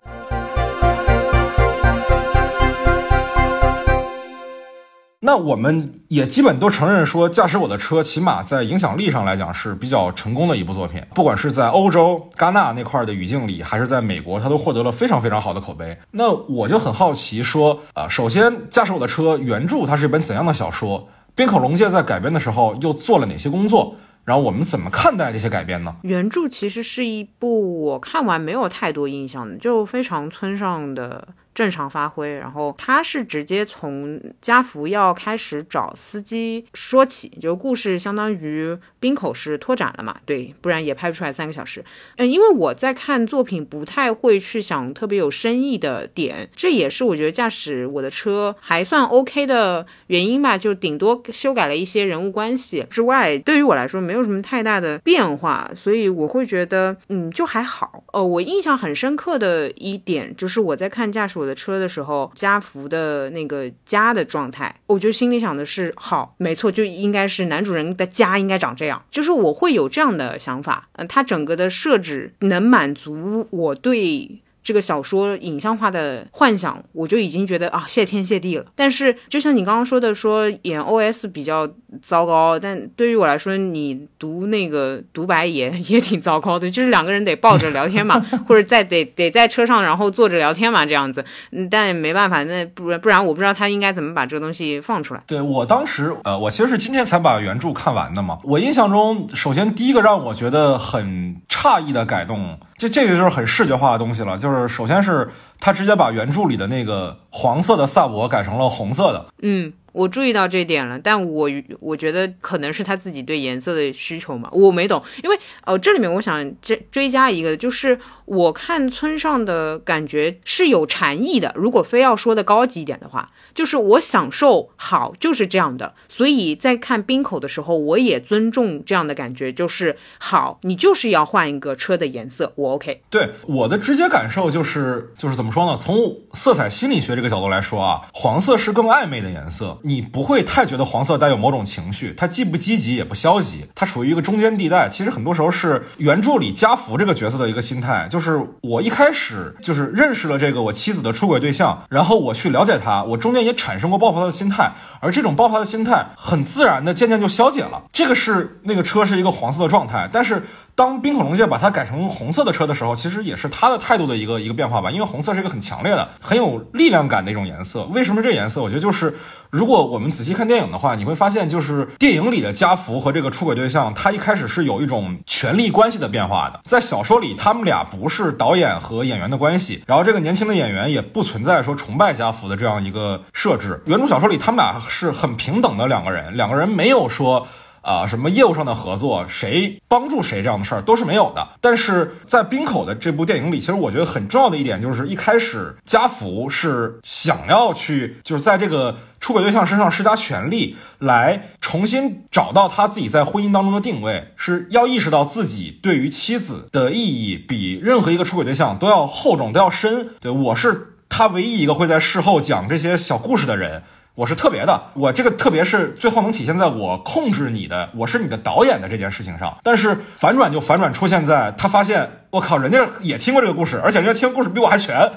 [5.29, 15.95] 那我们也基本都承认说，驾驶我的车起码在影响力上来讲是比较成功的一部作品，不管是在欧洲戛纳那块的语境里，还是在美国，它都获得了非常非常好的口碑。
[16.13, 21.07] 那我就很好奇说，啊，首先驾驶我的车原著它是一本怎样的小说？
[21.35, 23.97] 边口龙介在改编的时候又做了哪些工作？
[24.25, 25.95] 然后我们怎么看待这些改编呢？
[26.03, 31.29] 原著其实是一部我看完没有太多印象的，就非常村上的。
[31.59, 32.33] 正常发挥。
[32.33, 40.17] 然后他是直接从家福要开始找司机说起，就故事相当于冰口是拓展了嘛？
[40.25, 41.85] 对，不然也拍不出来三个小时。
[42.17, 50.57] 嗯，因为我在看作品不太会去想特别有深意的点，这也是我觉得驾驶我的车还算 OK 的原因吧。
[50.57, 58.05] 就顶多修改了一些人物关系之外，对于我来说没有什么太大的变化，所以我会觉得嗯就还好。
[58.13, 70.89] 哦，我印象很深刻的一点就是我在看驾驶我的车的时候，家福的那个家的状态，我就心里想的是好，没错，就应该是男主人的家应该长这样，就是我会有这样的想法。
[70.93, 74.41] 嗯，它整个的设置能满足我对。
[74.69, 78.67] 这个小说影像化的幻想，我就已经觉得啊，谢天谢地了。
[78.77, 81.67] 但是，就像你刚刚说的，说演 OS 比较
[82.03, 91.25] 糟糕，但对于我来说，你读那个独白也也挺糟糕的，就是两个人得抱着聊天嘛，或者在得得在车上，然后坐着聊天嘛，这样子。
[91.71, 95.23] 但也没办法，那不然不然我不知道他应该怎么把这个东西放出来。
[95.27, 98.39] 对我当时，呃，我其实是今天才把原著看完的嘛。
[98.45, 102.61] 我印象中，首先第一个让我觉得很诧异的改动。
[102.79, 109.75] 这这个就是很视觉化的东西了，就是首先是他直接把原著里的那个黄色的萨博改成了红色的，嗯。
[109.93, 111.49] 我注意到这点了，但我
[111.81, 115.03] 我觉得可能是他自己对颜色的需求嘛，我没懂。
[115.23, 121.53] 因为呃，这里面我想追追加一个，就是我看村上的感觉是有禅意的。
[121.57, 125.95] 如果非要说的高级一点的话，就是我享受好就是这样的。
[126.09, 133.03] 所以在看冰口的时候，我也尊重这样的感觉，就是好，你就是要换一个车的颜色，我 OK。
[133.11, 135.79] 对我的直接感受就是就是怎么说呢？
[135.81, 139.78] 从色彩心理学这个角度来说啊，黄色是更暧昧的颜色。
[139.83, 144.89] 你不会太觉得黄色带有某种情绪，它既不积极也不消极，它处于一个中间地带。
[144.89, 157.85] 其实很多时候是原著里家福这个角色的一个心态，就是我一开始就是认识了这个我妻子的出轨对象，然后我去了解他，我中间也产生过报复他的心态，而这种报复的心态很自然的渐渐就消解了。
[157.93, 160.43] 这个是那个车是一个黄色的状态，但是。
[160.79, 164.93] 当冰口龙界把它改成红色的车的时候，其实也是他的态度的一个一个变化吧。
[164.93, 167.83] 因为红色是一个很强烈的、很有力量感的一种颜色。
[167.87, 168.63] 为什么这颜色？
[168.63, 169.17] 我觉得就是，
[169.51, 176.61] 如果我们仔细看电影的话，你会发现，就是电影里的家福和这个出轨对象，他一开始是有一种权力关系的变化的。
[176.65, 183.83] 在小说里，他们俩不是导演和演员的关系，然后这个年轻的演员也不存在说崇拜家福的这样一个设置。
[183.87, 187.49] 原著小说里，他们俩是很平等的两个人，两个人没有说。
[187.89, 191.49] 啊，什么业务上的合作，谁帮助谁这样的事儿都是没有的。
[191.59, 210.11] 但是在冰口的这部电影里，其实我觉得很重要的一点就是，一开始家福是想要去，就是在这个出轨对象身上施加权力，来重新找到他自己在婚姻当中的定位，是要意识到自己对于妻子的意义比任何一个出轨对象都要厚重，都要深。
[210.21, 213.83] 对我是他唯一一个会在事后讲这些小故事的人。
[214.19, 219.57] 我是特别的，我这个特别是最后能体现在我控制你的，我是你的导演的这件事情上。
[219.63, 225.09] 但是反转就反转出现在他发现，我靠，人家也听过这个故事，而且人家听故事比我还全。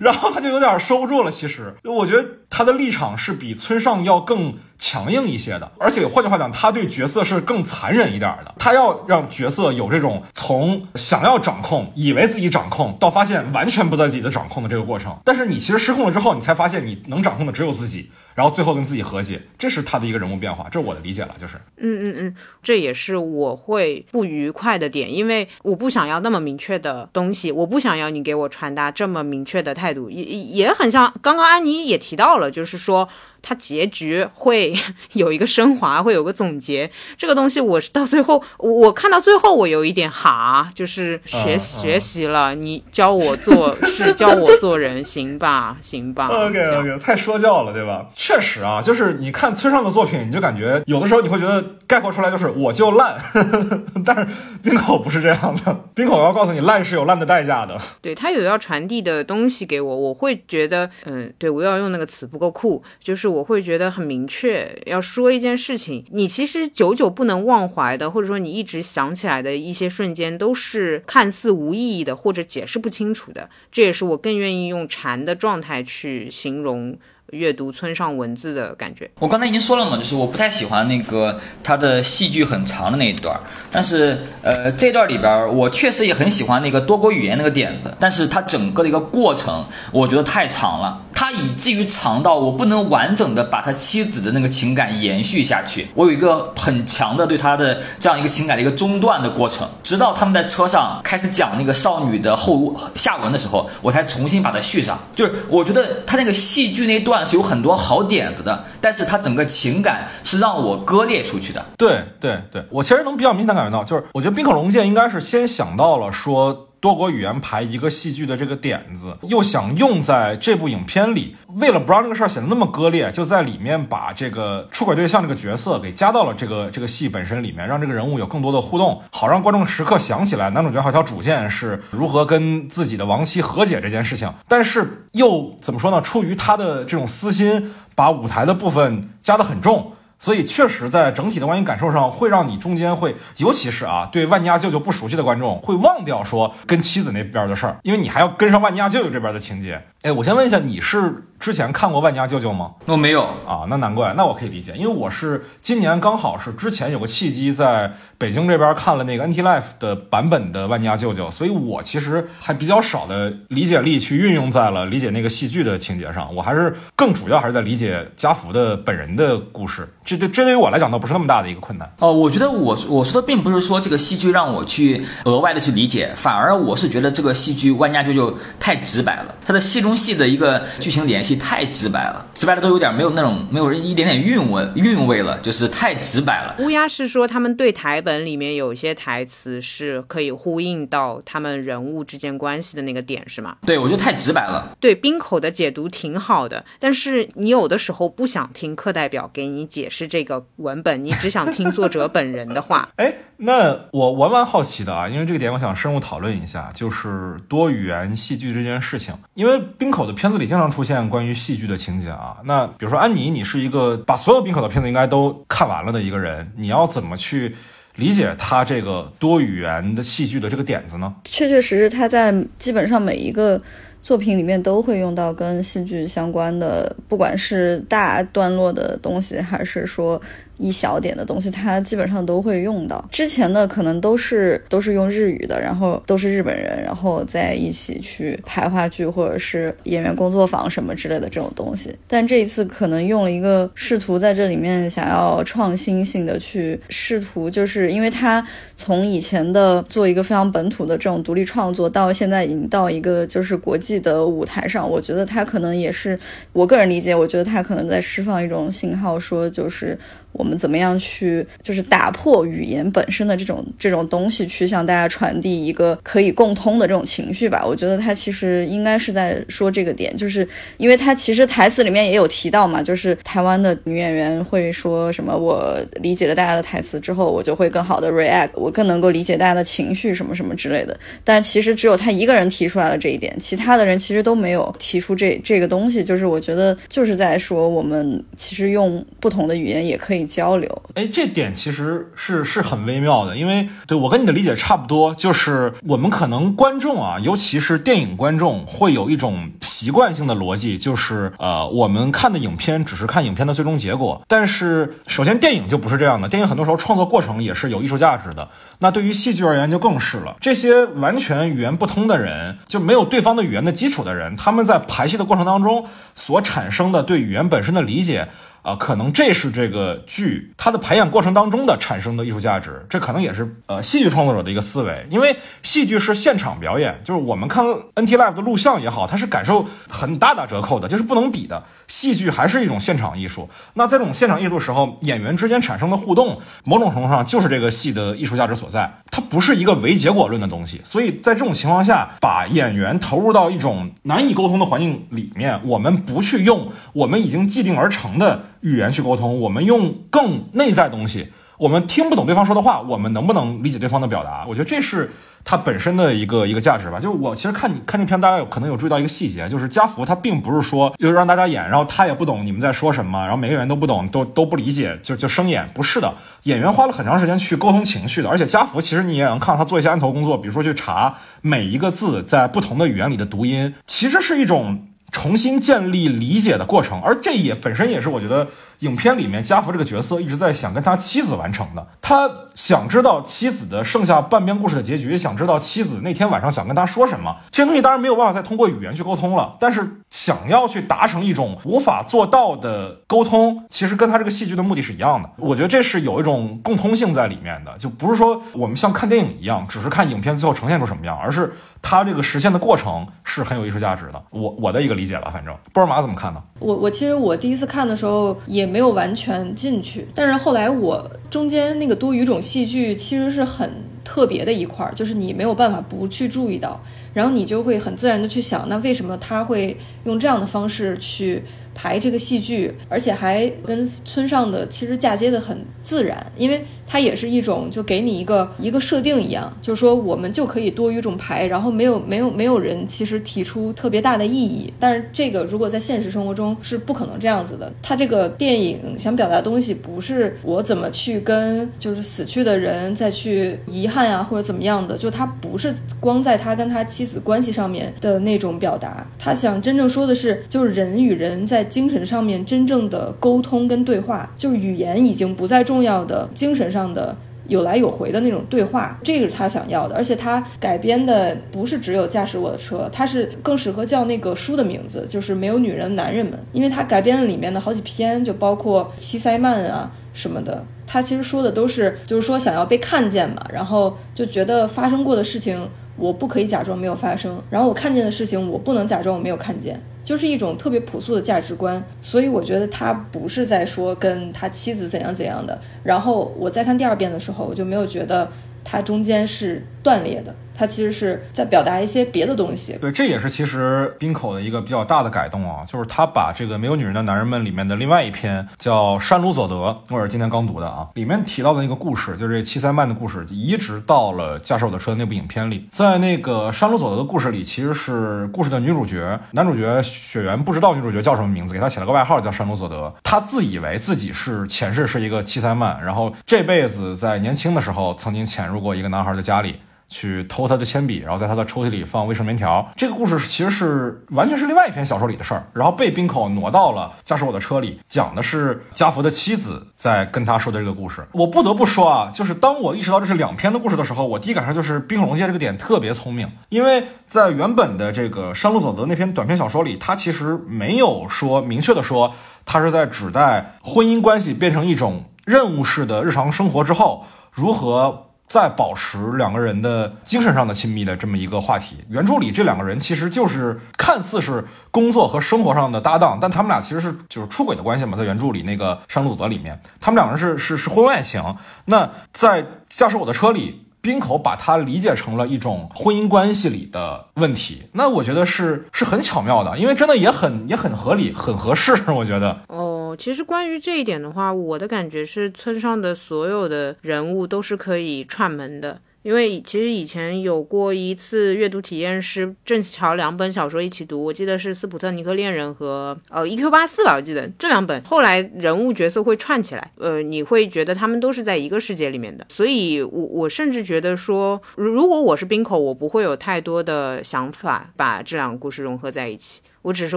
[0.00, 1.30] 然后他就有点收不住了。
[1.30, 8.54] 其实，我觉得他的立场是比村上要更强硬一些的，而且换句话讲，他对角色是更残忍一点的。
[8.58, 15.16] 他要让角色有这种从想要掌控、以为自己掌控，到发现完全不在自己的掌控的这个过程。
[15.24, 18.10] 但是你其实失控了之后，你才发现你能掌控的只有自己。
[18.36, 33.08] 然后最后跟自己和解，这是他的一个人物变化，这是我的理解了，就是，嗯嗯嗯，这也是我会不愉快的点，因为我不想要那么明确的东西，我不想要你给我传达这么明确的态度，也也很像刚刚安妮也提到了，就是说。
[33.48, 34.74] 它结局会
[35.14, 36.90] 有一个升华，会有个总结。
[37.16, 42.56] 这个东西我是到最后，我看到最后，我有一点哈，就是学学习了。
[42.56, 46.26] 你教我做事，教我做人，行吧，行吧。
[46.50, 48.08] OK OK，太说教了，对吧？
[48.16, 53.16] 确实啊，就是你看村上的作品，你就感觉有的时候你会觉得概括出来就是我就烂，
[54.04, 54.26] 但是
[54.60, 55.84] 冰口不是这样的。
[55.94, 57.80] 冰口要告诉你，烂是有烂的代价的。
[58.02, 63.35] 对他有要传递的东西给我，我会觉得，嗯，对我要用那个词不够酷，就是。
[63.36, 73.50] 我会觉得很明确，要说一件事情，你其实久久不能忘怀的，或者说你一直想起来的一些瞬间，都是看似无意义的，或者解释不清楚的。
[73.70, 76.98] 这也是我更愿意用禅的状态去形容。
[77.32, 83.38] 阅读村上文字的感觉，我刚才已经说了嘛，就是我不太喜欢那个他的戏剧很长的那一段，
[83.70, 104.98] 但是呃这段里边我确实也很喜欢那个多国语言那个点子，但是它整个的一个过程我觉得太长了，他以至于长到我不能完整的把他妻子的那个情感延续下去，我有一个很强的对他的这样一个情感的一个中断的过程，直到他们在车上开始讲那个少女的后下文的时候，我才重新把它续上。
[105.14, 111.64] 就是我觉得他那个戏剧那段是有很多好点子的，但是它整个情感是让我割裂出去的。
[111.78, 116.65] 对对对，我其实能比较明显感觉到，就是我觉得冰可龙介应该是先想到了说。
[116.80, 134.32] 多国语言排一个戏剧的这个点子，又想用在这部影片里，为了不让这个事儿显得那么割裂，就在里面把这个出轨对象这个角色给加到了这个这个戏本身里面，让这个人物有更多的互动，好让观众时刻想起来男主角好像主线是如何跟自己的亡妻和解这件事情。
[134.46, 136.00] 但是又怎么说呢？
[136.02, 139.92] 出于他的这种私心，把舞台的部分加得很重。
[140.18, 149.82] 所以确实，在整体的观影感受上，会让你中间会，尤其是啊，对万尼亚舅舅不熟悉的观众，会忘掉说跟妻子那边的事儿，因为你还要跟上万尼亚舅舅这边的情节。
[150.02, 151.24] 哎，我先问一下，你是？
[151.38, 152.72] 之前看过《万家舅舅》吗？
[152.86, 171.92] 我没有啊，那难怪，那我可以理解，因为我是今年刚好是之前有个契机，在北京这边看了那个 NT Life 的版本的《万家舅舅》，所以我其实还比较少的理解力去运用在了理解那个戏剧的情节上，我还是更主要还是在理解家福的本人的故事，这这这对于我来讲倒不是那么大的一个困难。
[171.98, 182.24] 哦，我觉得我我说的并不是说这个戏剧让我去额外的去理解，反而我是觉得这个戏剧《万家舅舅》太直白了，它的戏中戏的一个剧情联系太直白了。
[182.34, 186.54] 直白的都有点没有那种没有一点点韵味韵味了，就是太直白了。
[186.60, 193.56] 乌鸦是说他们对台本里面有一些台词是可以呼应到他们人物之间关系的那个点，是吗？
[193.66, 194.76] 对，我觉得太直白了。
[194.80, 202.88] 对，冰口的解读挺好的，但是你有的时候不想听课代表给你解释这个文本，你只想听作者本人的话。
[202.96, 212.10] 哎，那我玩玩好奇的啊，因为这个点我想深入讨论一下，就是多语言戏剧这件事情，因为冰口的片子里经常出现关于戏剧的情节。
[212.10, 217.56] 啊，那比如说安妮，你是一个把所有冰可的片子应该都看完了的一个人，你要怎么去
[217.94, 221.14] 理解他这个多语言的戏剧的这个点子呢？
[221.24, 223.58] 确确实实，他在基本上每一个
[224.06, 230.22] 作品里面都会用到跟戏剧相关的，不管是大段落的东西，还是说。
[230.58, 233.06] 一小点的东西，它基本上都会用到。
[233.10, 241.94] 之前的可能都是都是用日语的，然后都是日本人，然后在一起去拍话剧或者是演员工作坊什么之类的这种东西。
[242.08, 248.42] 但这一次可能用了一个试图在这里面想要创新性的去试图，就是因为他
[248.74, 256.18] 从以前的做一个非常本土的这种独立创作，到现在已经到一个就是国际的舞台上，我觉得他可能也是
[256.52, 259.98] 我个人理解，我觉得他可能在释放一种信号，说就是
[260.38, 260.46] 我。
[260.46, 267.64] 们怎么样去，就是打破语言本身的这种这种东西，去向大家传递一个可以共通的这种情绪吧？
[267.66, 280.96] 我觉得他其实应该是在说这个点，就是因为他其实台词里面也有提到嘛，就是台湾的女演员会说什么，我理解了大家的台词之后，我就会更好的 react，我更能够理解大家的情绪什么什么之类的。
[281.24, 286.04] 但其实只有他一个人提出来了这一点，其他的人其实都没有提出这这个东西。
[286.04, 290.24] 就是我觉得就是在说，我们其实用不同的语言也可以。
[290.26, 304.22] 交流，哎，这点其实是是很微妙的，因为对我跟你的理解差不多，就是我们可能观众啊，尤其是电影观众，会有一种习惯性的逻辑，就是呃，我们看的影片只是看影片的最终结果。
[304.26, 308.48] 但是，首先电影就不是这样的，电影很多时候创作过程也是有艺术价值的。
[308.78, 318.28] 那对于戏剧而言就更是了，这些完全语言不通的人，就没有对方的语言的基础的人，他们在排戏的过程当中所产生的对语言本身的理解。
[318.66, 331.62] 啊，可能这是这个剧它的排演过程当中的产生的艺术价值，这可能也是呃戏剧创作者的一个思维，因为戏剧是现场表演，就是我们看 NT Live 的录像也好，它是感受很大打折扣的，就是不能比的。
[331.86, 340.80] 戏剧还是一种现场艺术，那在这种现场艺术的时候，演员之间产生的互动，某种程度上就是这个戏的艺术价值所在，它不是一个唯结果论的东西。
[340.82, 348.46] 所以在这种情况下，把演员投入到一种难以沟通的环境里面，我们不去用我们已经既定而成的。
[348.66, 351.28] 语言去沟通，我们用更内在东西。
[351.56, 354.44] 我们听不懂对方说的话，我们能不能理解对方的表达？
[354.46, 355.08] 我觉得这是
[355.44, 356.98] 它本身的一个一个价值吧。
[356.98, 365.66] 就是我其实看你看这篇，大家有可能有注意到一个细节，就是家福他并不是说就让大家演，然后他也不懂你们在说什么，然后每个人都不懂，都都不理解，就就生演。
[365.72, 368.28] 不是的，演员花了很长时间去沟通情绪的。
[368.28, 374.88] 而且家福其实你也能看到他做一些案头工作，比如说去查每一个字在不同的语言里的读音，其实是一种。
[375.12, 378.48] 重新建立理解的过程，而这也本身也是我觉得
[378.80, 381.86] 影片里面家福这个角色一直在想跟他妻子完成的。
[382.00, 387.36] 他想知道妻子的剩下半边故事的结局，想知道妻子那天晚上想跟他说什么。
[387.50, 395.30] 这些东西当然没有办法再通过语言去沟通了，但是想要去达成一种无法做到的沟通，其实跟他这个戏剧的目的是一样的。
[395.38, 401.52] 我觉得这是有一种共通性在里面的，就不是说我们像看电影一样，只是看影片最后呈现出什么样，而是。
[401.82, 406.42] 他这个实现的过程是很有艺术价值的，我我的一个理解吧，反正波尔玛怎么看呢？
[406.58, 413.70] 我我其实我第一次看的时候也没有完全进去，但是后来我中间那个多语种戏剧其实是很
[414.04, 416.80] 特别的一块儿，就是你没有办法不去注意到，
[417.14, 421.42] 然后你就会很自然的去想，那为什么他会用这样的方式去？
[421.76, 437.70] 排这个戏剧，而且还跟村上的其实嫁接的很自然，因为它也是一种就给你一个一个设定一样，就是说我们就可以多语种排，然后没有没有没有人其实提出特别大的异议，但是这个如果在现实生活中是不可能这样子的。
[437.82, 451.65] 他这个电影想表达东西不是我怎么去跟就是死去的人再去遗憾啊或者怎么样的，就他不是光在他跟他妻子关系上面的那种表达，他想真正说的是就是人与人在。
[451.66, 457.16] 精神上面真正的沟通跟对话，就是语言已经不再重要的，精神上的
[457.48, 459.94] 有来有回的那种对话，这个是他想要的。
[459.94, 479.80] 而且他改编的不是只有驾驶我的车，他是更适合叫那个书的名字，就是没有女人男人们，因为他改编了里面的好几篇，就包括七塞曼啊什么的，他其实说的都是就是说想要被看见嘛，然后就觉得发生过的事情我不可以假装没有发生，然后我看见的事情我不能假装我没有看见。
[480.06, 485.58] 就是一种特别朴素的价值观，所以我觉得他不是在说跟他妻子怎样怎样的。
[485.82, 488.30] 然后我再看第二遍的时候，我就没有觉得
[488.68, 490.34] 它中间是断裂的。
[490.58, 499.54] 它其实是在表达一些别的东西，对，这也是其实冰口的一个比较大的改动啊，就是他把这个《没有女人的男人们》里面的另外一篇叫《山鲁佐德》，
[499.94, 505.68] 我是今天刚读的啊，里面提到的那个故事，就是这七三曼的故事，移植到了《驾驶我的车》那部影片里。
[505.70, 512.90] 在那个山鲁佐德的故事里，其实是故事的女主角，男主角雪原不知道女主角叫什么名字，给他起了个外号叫山鲁佐德。
[513.02, 519.60] 他自以为自己是前世是一个七三曼，然后这辈子在年轻的时候曾经潜入过一个男孩的家里。
[519.88, 522.72] 去偷他的铅笔，然后在他的抽屉里放卫生棉条。
[522.74, 531.06] 这个故事其实是完全是另外一篇小说里的事儿，然后被冰口挪到了驾驶我的车里，讲的是加福的妻子在跟他说的这个故事。
[531.12, 542.12] 我不得不说啊，就是当我意识到这是两篇的故事的时候，我第一感受就是冰口龙介这个点特别聪明，因为在原本的这个山路佐德那篇短篇小说里，他其实没有说明确的说
[542.44, 548.05] 他是在指代婚姻关系变成一种任务式的日常生活之后如何。
[548.26, 557.96] 在保持两个人的精神上的亲密的这么一个话题，原著里这两个人其实就是看似是工作和生活上的搭档，但他们俩其实是就是出轨的关系嘛。
[557.96, 561.22] 在原著里那个《山路佐德》里面，他们两个人是是是婚外情。
[561.66, 563.62] 那在驾驶我的车里。
[563.82, 571.72] 冰口把它理解成了一种婚姻关系里的问题，那我觉得是是很巧妙的，因为真的也很也很合理，很合适。
[571.92, 578.80] 我觉得哦，其实关于这一点的话，我的感觉是村上的所有的人物都是可以串门的。
[579.02, 586.50] 因为其实以前有过一次阅读体验，是正巧两本小说一起读，我记得是《斯普特尼克恋人》和呃《E.Q.
[586.50, 599.96] 八四》吧，我记得这两本后来人物角色会串起来，呃，你会觉得他们都是在一个世界里面的，所以我我甚至觉得说，如果我是冰口，我不会有太多的想法把这两个故事融合在一起，我只是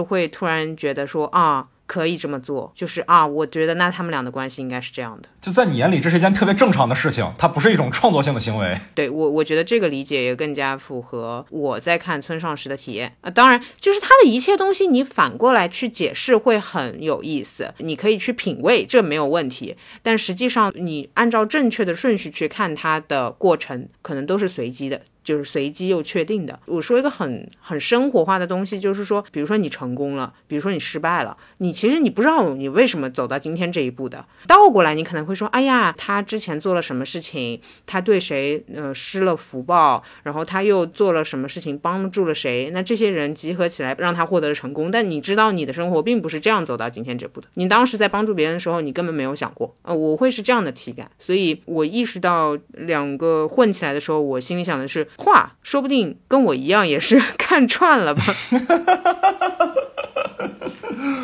[0.00, 1.66] 会突然觉得说啊。
[1.90, 5.28] 可以这么做，就是啊，我觉得那他们俩的关系应该是这样的。
[5.40, 8.78] 就在你眼里，这是一件特别正常的事情，它不是一种创作性的行为。
[8.94, 13.30] 对我，我觉得这个理解也更加符合我在看村上时的体验啊。
[13.30, 19.76] 当然，就是他的一切东西，你反过来去解释会很有意思，你可以去品味，这没有问题。
[20.00, 25.00] 但实际上，你按照正确的顺序去看它的过程，可能都是随机的。
[25.30, 26.58] 就是随机又确定的。
[26.66, 34.26] 我说一个很很生活化的东西，就是说，比如说你成功了，比如说你失败了，你其实你不知道你为什么走到今天这一步的。
[34.48, 44.90] 倒过来，你可能会说，哎呀，他之前做了什么事情，他对谁呃施了福报，然后他又做了什么事情帮助了谁，那这些人集合起来让他获得了成功。
[44.90, 47.46] 但你知道你的生活并不是这样走到今天这步的。
[47.54, 51.08] 你当时在帮助别人的时候，你根本没有想过，呃，我会是这样的体感。
[51.20, 55.06] 所以我意识到两个混起来的时候，我心里想的是。
[55.20, 58.22] 话说不定跟我一样也是 看串了吧。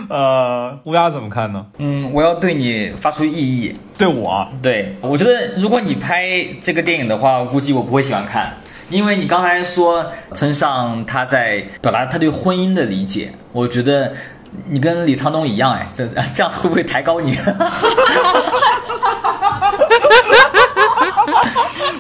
[0.09, 1.66] 呃，乌鸦怎么看呢？
[1.78, 3.74] 嗯，我要对你发出异议。
[3.99, 8.57] 对我，对我觉得，如果你拍这个电影的话，估计我不会喜欢看，
[8.88, 14.12] 因为你刚才说村上他在表达他对婚姻的理解，我觉得
[14.68, 17.32] 你跟李沧东一样，哎，这 这样会不会抬高你？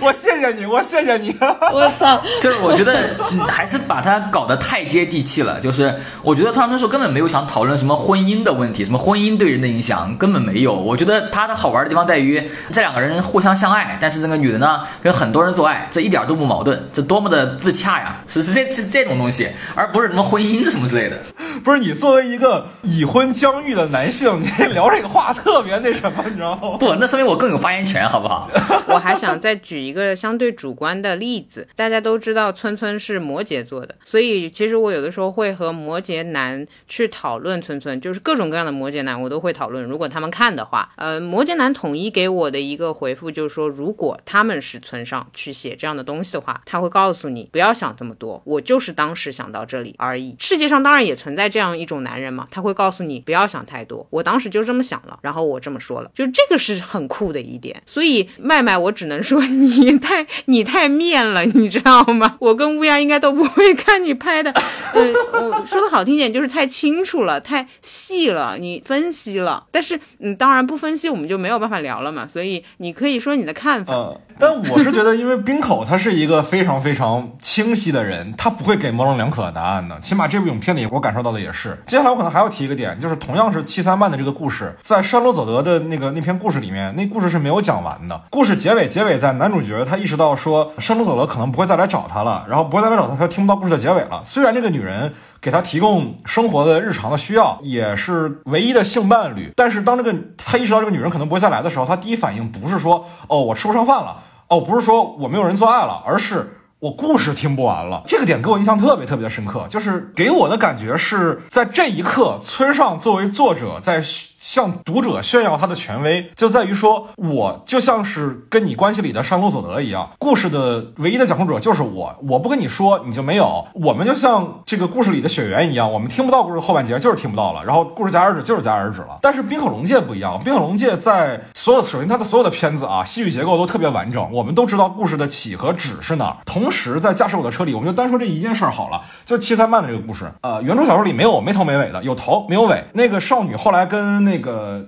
[0.00, 1.34] 我谢谢你，我谢谢你。
[1.72, 2.20] 我操！
[2.40, 5.60] 就是我觉得嗯还是把他搞得太接地气了。
[5.60, 10.74] 就是我觉得他们说根本没有想讨论什么婚姻的问题，什么婚姻对人的影响根本没有。
[10.74, 18.18] 我觉得他的好玩的地方在于这两个人互相相爱，但是这个女的呢跟很多人做爱，这一点都不矛盾，这多么的自洽呀！
[18.28, 21.18] 是是这是这种东西，而不是什么婚姻什么之类的。
[21.64, 26.76] 不是你作为一个已婚将育的男性，你聊这个话特别那什么，你知道吗？
[26.78, 28.48] 不，那说明我更有发言权，好不好？
[28.86, 39.84] 我还想再举一个相对主观的例子，大家都知道村村是摩羯座的，所以其实我有的时候会和摩羯男去讨论村村，就是各种各样的摩羯男我都会讨论。
[39.84, 50.34] 如果他们看的话，呃，摩羯男统一给我的一个回复就是说，如果他们是村上去写这样的东西的话，他会告诉你不要想这么多，我就是当时想到这里而已。
[50.38, 57.82] 世界上当然也存在这样一种男人嘛，他会告诉你不要想太多，我当时就这么想了，然后我这么说了，就这个是很酷的一点。
[57.84, 62.36] 所以麦麦，我只能说你太你太面了，你知道吗？
[62.40, 64.50] 我跟乌鸦应该都不会看你拍的，
[64.94, 65.02] 呃，
[65.40, 69.64] 我说的好听点就是太清楚了，太细了，你分析了。
[69.70, 73.94] 但是嗯，当然不分析我们就没有办法聊了嘛，所以你可以说你的看法。
[73.94, 79.98] 嗯，但我是觉得，因为冰口他是一个非常非常清晰的人，他不会给模棱两可的答案的。
[80.00, 81.78] 起码这部影片里我感受到的也是。
[81.86, 88.20] 接下来我可能还要提一个点，就是同样是七三半的这个故事，在山罗佐德的那个那篇故事里面，那故事是没有讲完的。
[88.30, 94.20] 故事结尾结尾在男主角他意识到说山罗佐德可能不会再来找他了，然后不会再来找他，他听不到故事的结尾了。
[94.24, 95.12] 虽然这个女人
[95.46, 104.24] 给他提供生活的日常的需要，也是唯一的性伴侣，但是当这个他意识到这个女人可能不会再来的时候，他第一反应不是说哦我吃不上饭了。
[104.48, 108.02] 哦，不是说我没有人做爱了，而是我故事听不完了。
[108.08, 114.02] 这个点给我印象特别特别的深刻，就是给我的感觉是在这一刻，村上作为作者在
[114.46, 123.66] 向读者炫耀他的权威，就在于说我就像是跟你关系里的山罗佐德一样，故事的唯一的讲述者就是我，我不跟你说你就没有。
[123.74, 129.18] 我们就像这个故事里的雪原一样，我们听不到故事后半截就是听不到了，然后故事戛然而止就是戛然而止了。
[129.20, 136.36] 但是冰口龙介不一样，冰口龙介在所有首先他的所有的片子啊，戏剧结构都特别完整，我们都知道故事的起和止是哪儿。
[136.44, 142.84] 同时在驾驶我的车里，我们就单说这一件事儿好了，就七三漫的这个故事，呃，原著小说里没有没头没尾的，有头没有尾。
[142.92, 144.35] 那个少女后来跟那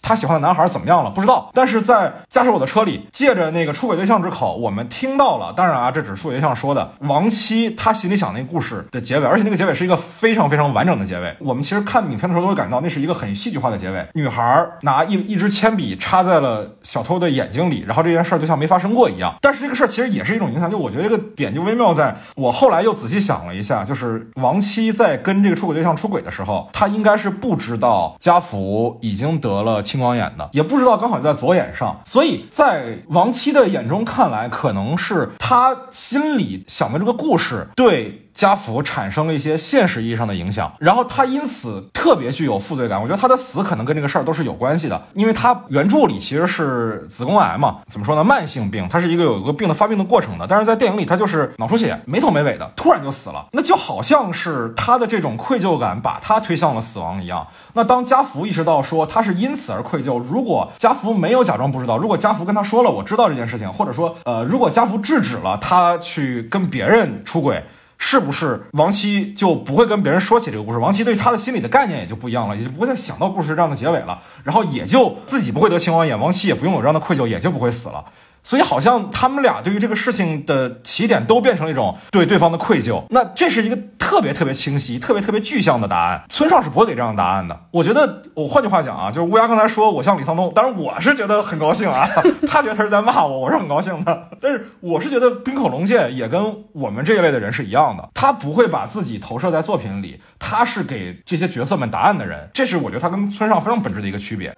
[0.02, 1.10] 她喜欢的男孩怎么样了？
[1.10, 1.50] 不知道。
[1.54, 5.52] 但是在驾驶我的车里，借着那个出轨对象之口，我们听到了。
[5.52, 6.92] 当然啊，这只是出轨对象说的。
[7.00, 11.36] 王妻她心里想那个故事的结尾，而且那个结尾是一个非常非常完整的结尾。
[11.40, 14.06] 我们其实看影片的时候都会感到，那是一个很戏剧化的结尾。
[14.14, 19.34] 女孩拿一一支铅笔插在了小偷的眼睛里，然后这件事儿就像没发生过一样。
[19.40, 20.70] 但是这个事儿其实也是一种影响。
[20.70, 38.24] 就我觉得这个点就微妙，在我后来又仔细想了一下，就是王妻在跟这个出轨对象出轨的时候，她应该是不知道家福已经得了青光眼的，也不知道刚好在左眼上，所以在王妻的眼中看来，可能是他心里想的这个故事对。
[38.38, 43.02] 家福产生了一些现实意义上的影响，然后他因此特别具有负罪感。
[43.02, 48.22] 我觉得他的死可能跟这个事儿都是有关系的，因为他原著里其实是子宫癌嘛，怎么说呢？
[48.22, 50.46] 慢性病，它是一个有一个病的发病的过程的。
[50.48, 53.44] 但是在电影里，他就是脑出血，没头没尾的，突然就死了。
[53.50, 57.44] 那就好像是他的这种愧疚感把他推向了死亡一样。
[57.72, 67.64] 那当家福意识到说他是因此而愧疚，如果家福没有假装不知道，如果家福跟他说了我知道这件事情，或者说呃，如果家福制止了他去跟别人出轨。
[67.98, 70.78] 是不是王琦就不会跟别人说起这个故事？
[70.78, 78.04] 王琦对他的心理的概念也就不一样了，也就不会再想到故事这样的结尾了，然后也就自己不会得青光眼，王琦也不用有这样的愧疚，也就不会死了。
[78.42, 83.04] 所以好像他们俩对于这个事情的起点都变成了一种对对方的愧疚。
[83.10, 86.24] 那这是一个特别特别清晰、特别特别具象的答案。
[86.28, 87.58] 村上是不会给这样的答案的。
[87.70, 92.08] 我觉得，我换句话讲啊，就是乌鸦刚才说我像李沧东，当然我是觉得很高兴啊，
[92.48, 94.30] 他觉得他是在骂我，我是很高兴的。
[94.40, 102.48] 但是我是觉得冰口龙介也跟我们这一类的人是一样的，他不会把自己投射在作品里，他是给这些角色们答案的人。
[102.54, 104.54] 这是我觉得他跟村上非常本质的一个区别。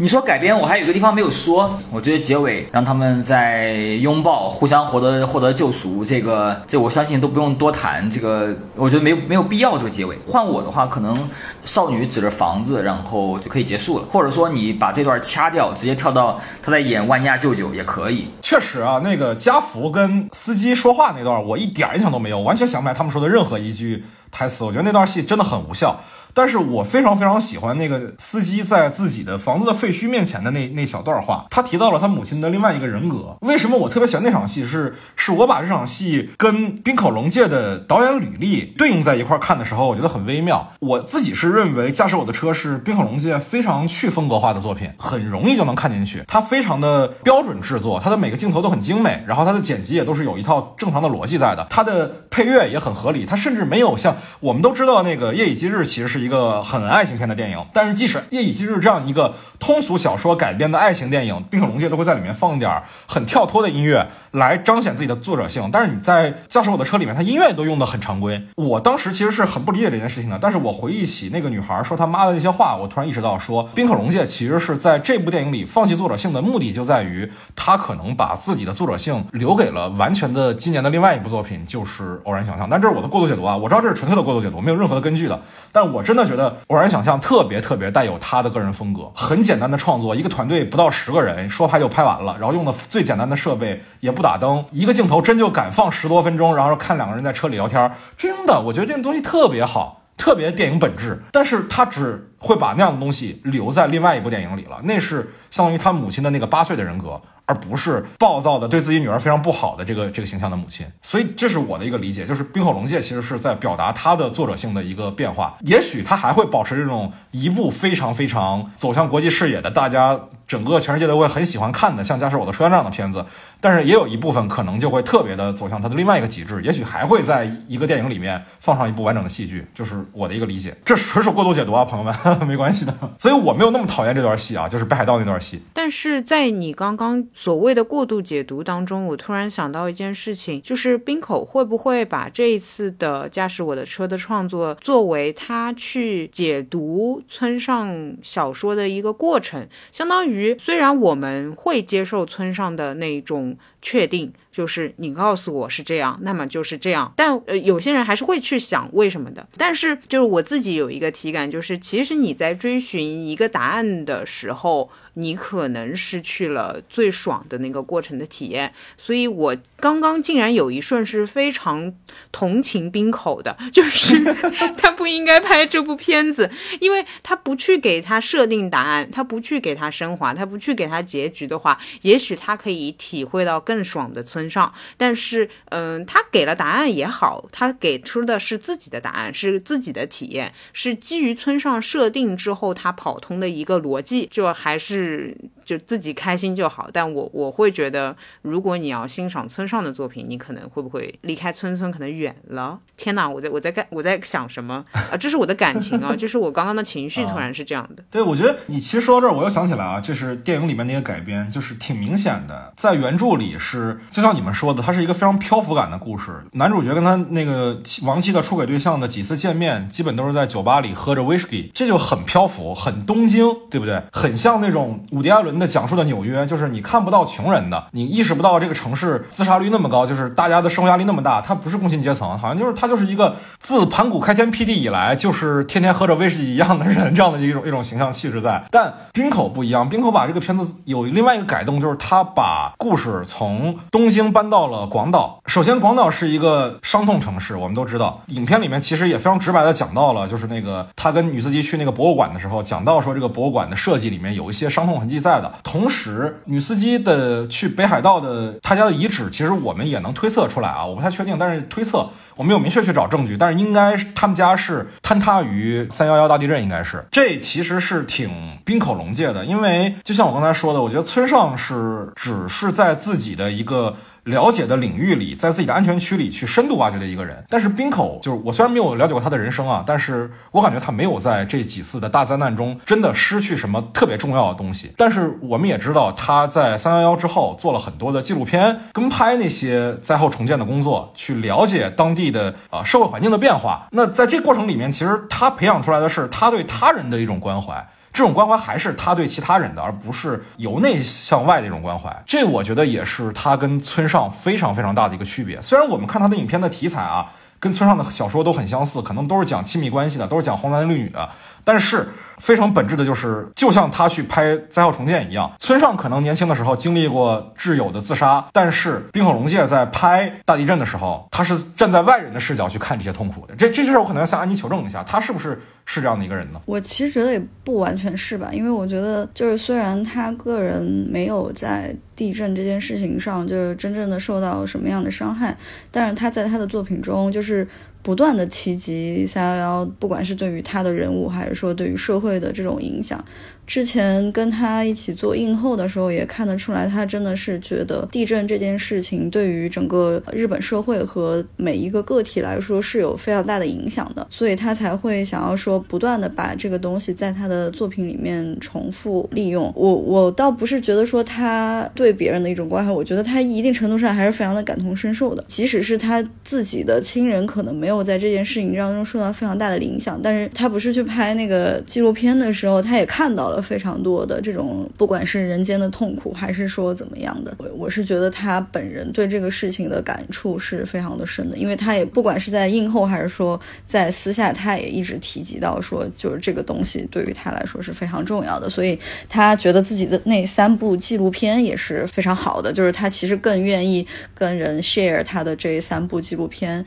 [0.00, 10.16] 你说改编，我还有一个地方没有说，我觉得结尾让他们在拥抱，互相获得获得救赎，这个这我相信都不用多谈，这个我觉得没没有必要这个结尾。
[10.24, 11.28] 换我的话，可能
[11.64, 18.28] 少女指着房子，然后就可以结束了，或者说你把这段掐掉，直接跳到他在演万家舅舅也可以。
[18.40, 25.98] 确实啊，那个家福跟司机说话那段，我一点印象都没有，完全想不起来他们说的任何一句台词，我觉得那段戏真的很无效。
[26.38, 33.36] 但是我非常非常喜欢那个司机在自己的房子的废墟面前的那那小段话，他提到了他母亲的另外一个人格。
[33.40, 34.64] 为什么我特别喜欢那场戏？
[34.64, 40.72] 是是我把这场戏跟滨口龙介的导演履历对应在一块看的时候，我觉得很微妙。
[40.78, 46.22] 我自己是认为《驾驶我的车》是滨口龙介非常去风格化的作品，很容易就能看进去。
[46.28, 65.70] 它非常的标准制作，它的每个镜头都很精美，然后它的剪辑也都是有一套正常的逻辑在的，它的配乐也很合理，它甚至没有像我们都知道那个《夜以继日》其实是一一个很爱情片的电影，但是即使《夜以继日》这样一个通俗小说改编的爱情电影，滨口龙介都会在里面放点很跳脱的音乐来彰显自己的作者性。
[65.72, 68.42] 但是你在《驾驶我的车》里面，他音乐都用的很常规。
[68.56, 82.66] 我当时其实是很不理解这件事情的，但是我回忆起那个女孩说他妈的那些话，我突然意识到，说滨口龙介其实是在这部电影里放弃作者性的目的就在于他可能把自己的作者性留给了完全的今年的另外一部作品，就是《偶然想象》。
[82.70, 85.40] 但这是我的过度解读啊，我知道这是纯粹的过度解读，没有任何的根据的。
[85.72, 86.56] 但我真真的觉得。
[86.66, 107.20] 偶然想象特别特别带有他的个人风格，很简单的创作，一个团队不到十个人说拍就拍完了，然后用的最简单的设备，也不打灯，一个镜头真就敢放十多分钟，然后看两个人在车里聊天，真的，我觉得这个东西特别好，特别电影本质，但是他只会把那样的东西留在另外一部电影里了，那是相当于他母亲的那个八岁的人格。
[107.48, 115.56] 而不是暴躁的对自己女儿非常不好的这个这个形象的母亲，所以这是我的一个理解，就是冰火龙界其实是在表达他的作者性的一个变化。
[115.64, 123.24] 也许他还会保持这种一部非常非常走向国际视野的，大家整个全世界都会很喜欢看的，像《驾驶我的车》这样的片子。
[123.60, 130.76] 但是也有一部分可能就会特别的走向他的另外一个极致，也许还会在一个电影里面放上一部完整的戏剧，就是我的一个理解。
[130.84, 132.14] 这纯属过度解读啊，朋友们，
[132.46, 132.94] 没关系的。
[133.18, 135.62] 所以我没有那么讨厌这段戏啊，就是北海道那段戏。
[135.72, 137.24] 但是在你刚刚。
[137.40, 153.56] 所谓的过度解读当中，我突然想到一件事情，就是冰口会不会把这一次的驾驶我的车的创作作为他去解读村上小说的一个过程，相当于虽然我们会接受村上的那种。
[153.88, 157.10] 确定就是你告诉我是这样，那么就是这样。
[157.16, 159.48] 但呃，有些人还是会去想为什么的。
[159.56, 168.74] 但是就是我自己有一个体感，就是其实你在追寻一个答案的时候，你可能失去了最爽的那个过程的体验。
[168.98, 171.94] 所以我刚刚竟然有一瞬是非常
[172.32, 174.16] 同情冰口的，就是
[174.76, 183.62] 他不应该拍这部片子，因为他不去给他设定答案，他不去给他升华，他不去给他结局的话，也许他可以体会到。
[183.68, 195.36] 更爽的村上，但是，嗯，他给了答案也好，他给出的是自己的答案，是自己的体验，是基于村上设定之后他跑通的一个逻辑，就还是。
[195.68, 202.78] 就自己开心就好，但我我会觉得，如果你要欣赏村上的作品，你可能会不会离开村村可能远了？
[202.96, 205.12] 天哪，我在我在干我在想什么啊？
[205.20, 208.02] 这是我的感情啊， 就是我刚刚的情绪突然是这样的。
[208.10, 216.32] 对，我觉得你其实说到这儿，我又想起来啊，就是电影里面那个改编，就是挺明显的，在原著里是就像你们说的，它是一个非常漂浮感的故事。
[216.52, 224.02] 男主角跟他那个亡妻的出轨对象的几次见面，基本都是在酒吧里喝着威士忌，这就很漂浮，很东京，对不对？
[224.10, 225.57] 很像那种伍迪·艾伦。
[225.58, 231.40] 那讲述的纽约，就是你看不到穷人的，你意识不到这个城市自杀率那么高，就是大家的生活压力那么大。
[231.40, 238.64] 他不是工薪阶层，好像就是他就是一个自盘古开天辟地以来，就是天天喝着威士忌一样的人，这样的一种一种形象气质在。
[238.70, 245.40] 但冰口不一样，冰口把这个片子有另外一个改动，就是他把故事从东京搬到了广岛。
[245.46, 248.20] 首先，广岛是一个伤痛城市，我们都知道。
[248.28, 255.47] 影片里面其实也非常直白的讲到了，就是那个他跟女司机去那个博物馆的时候，讲到说这个博物馆的设计里面有一些伤痛痕迹在的。
[255.62, 273.96] 同时，女司机的去北海道的他家的遗址，其实我们也能推测出来啊，我不太确定，但是推测我没有明确去找证据，但是应该他们家是坍塌于三幺幺大地震，应该是这其实是挺冰口龙界的，因为就像我刚才说的，我觉得村上是 只是在自己的一个。
[274.28, 277.44] 了解的领域里，在自己的安全区里去深度挖掘的一个人。
[277.48, 284.92] 但是冰口就是我虽然没有了解过他的人生啊，但是我感觉他没有在这几次的大灾难中真的失去什么特别重要的东西。
[284.96, 293.88] 但是我们也知道他在三幺幺之后做了很多的纪录片，跟拍那些灾后重建的工作，去了解当地的啊社会环境的变化。
[293.92, 297.88] 那在这过程里面，其实他培养出来的是他对他人的一种关怀。
[298.12, 302.14] 这种关怀还是他对其他人的，而不是由内向外的一种关怀。
[302.26, 305.60] 这我觉得也是他跟村上非常非常大的一个区别。
[305.62, 311.28] 虽然我们看他的影片的题材啊，跟村上的小说都很相似，可能都是讲亲密关系的，都是讲红男绿女的。
[311.64, 312.06] 但是
[312.38, 323.54] 非常本质的就是，就像他去拍《灾后重建》一样，村上可能年轻的时候经历过挚友的自杀，但是冰口龙介在拍大地震的时候，他是站在外人的视角去看这些痛苦的。
[323.56, 326.60] 这这事我可能要向安妮求证一下，他是不是是这样的一个人呢？
[326.66, 335.56] 我其实觉得也不完全是吧，因为我觉得就是虽然他个人没有在地震这件事情上就是真正的受到什么样的伤害，
[335.90, 337.66] 但是他在他的作品中就是。
[338.02, 343.22] 不断的提及三幺幺，不管是对于他的人物，还是说对于社会的这种影响。
[343.68, 359.70] 之前跟他一起做映后的时候，也看得出来，他真的是觉得地震这件事情对于整个日本社会和每一个个体来说是有非常大的影响的，所以他才会想要说不断的把这个东西在他的作品里面重复利用。
[359.76, 373.57] 我我倒不是觉得说他对别人的一种关怀，我觉得他一定程度上还是非常的感同身受的，即使是他自己的亲人可能没有在这件事情当中受到非常大的影响，但是他不是去拍那个纪录片的时候，他也看到了。
[373.60, 388.98] 非常多的这种，不管是人间的痛苦，还是说怎么样的，我我是觉得他本人对这个事情的感触是非常的深的，因为他也不管是在映后，还是说在私下，他也一直提及到说，就是这个东西对于他来说是非常重要的，所以
[389.28, 396.84] 他觉得自己的那三部纪录片也是非常好的，就是他其实更愿意跟人 share 他的这三部纪录片。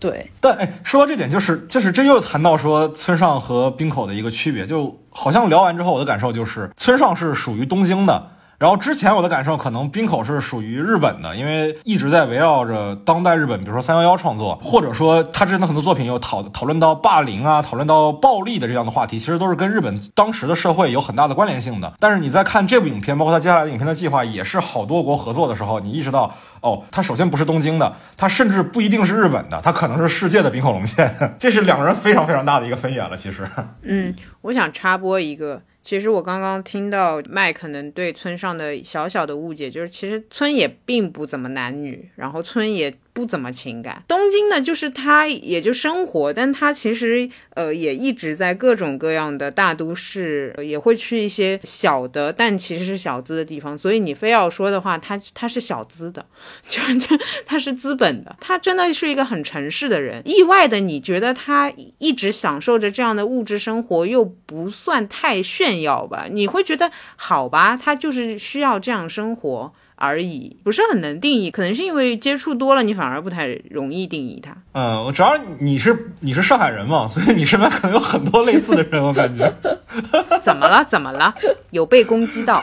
[0.00, 8.31] 对，但哎，说到这点，就是就是这又谈到说村上和冰口的一个区别，就好像聊完之后，我的感受就是村上是属于东京的。
[8.62, 21.92] 然后之前我的感受可能冰口是属于日本的，因为一直在围绕着当代日本，比如说三幺幺创作，或者说他之前的很多作品有讨讨论到霸凌啊，讨论到暴力的这样的话题，其实都是跟日本当时的社会有很大的关联性的。
[21.98, 33.16] 但是你在看这部影片，包括他接下来的影片的计划，也是好多国合作的时候，你意识到，哦，他首先不是东京的，他甚至不一定是日本的，他可能是世界的冰口龙剑，这是两个人非常非常大的一个分野了。
[33.16, 33.44] 其实，
[33.82, 35.62] 嗯，我想插播一个。
[35.82, 42.94] 其实我刚刚听到麦可能对村上的小小的误解，就是其实村也并不怎么男女，然后村也。
[43.14, 53.76] 不怎么情感，东京呢，就是他也就生活，但他其实呃也一直在各种各样的大都市，也会去一些小的，但其实是小资的地方。
[53.76, 56.24] 所以你非要说的话，他他是小资的，
[56.66, 56.98] 就是
[57.44, 60.22] 他是资本的，他真的是一个很城市的人。
[60.24, 66.26] 意外的，你觉得他一直享受着这样的物质生活，又不算太炫耀吧？
[66.30, 69.74] 你会觉得好吧，他就是需要这样生活。
[69.96, 74.56] 而已，不是很能定义，可能是因为接触多了，你反而不太容易定义它。
[74.72, 79.52] 嗯，我主要你是你是上海人嘛， 所以你身边可能有很多类似的人，我感觉。
[80.42, 80.82] 怎么了？
[80.84, 81.34] 怎么了？
[81.70, 82.60] 有被攻击到？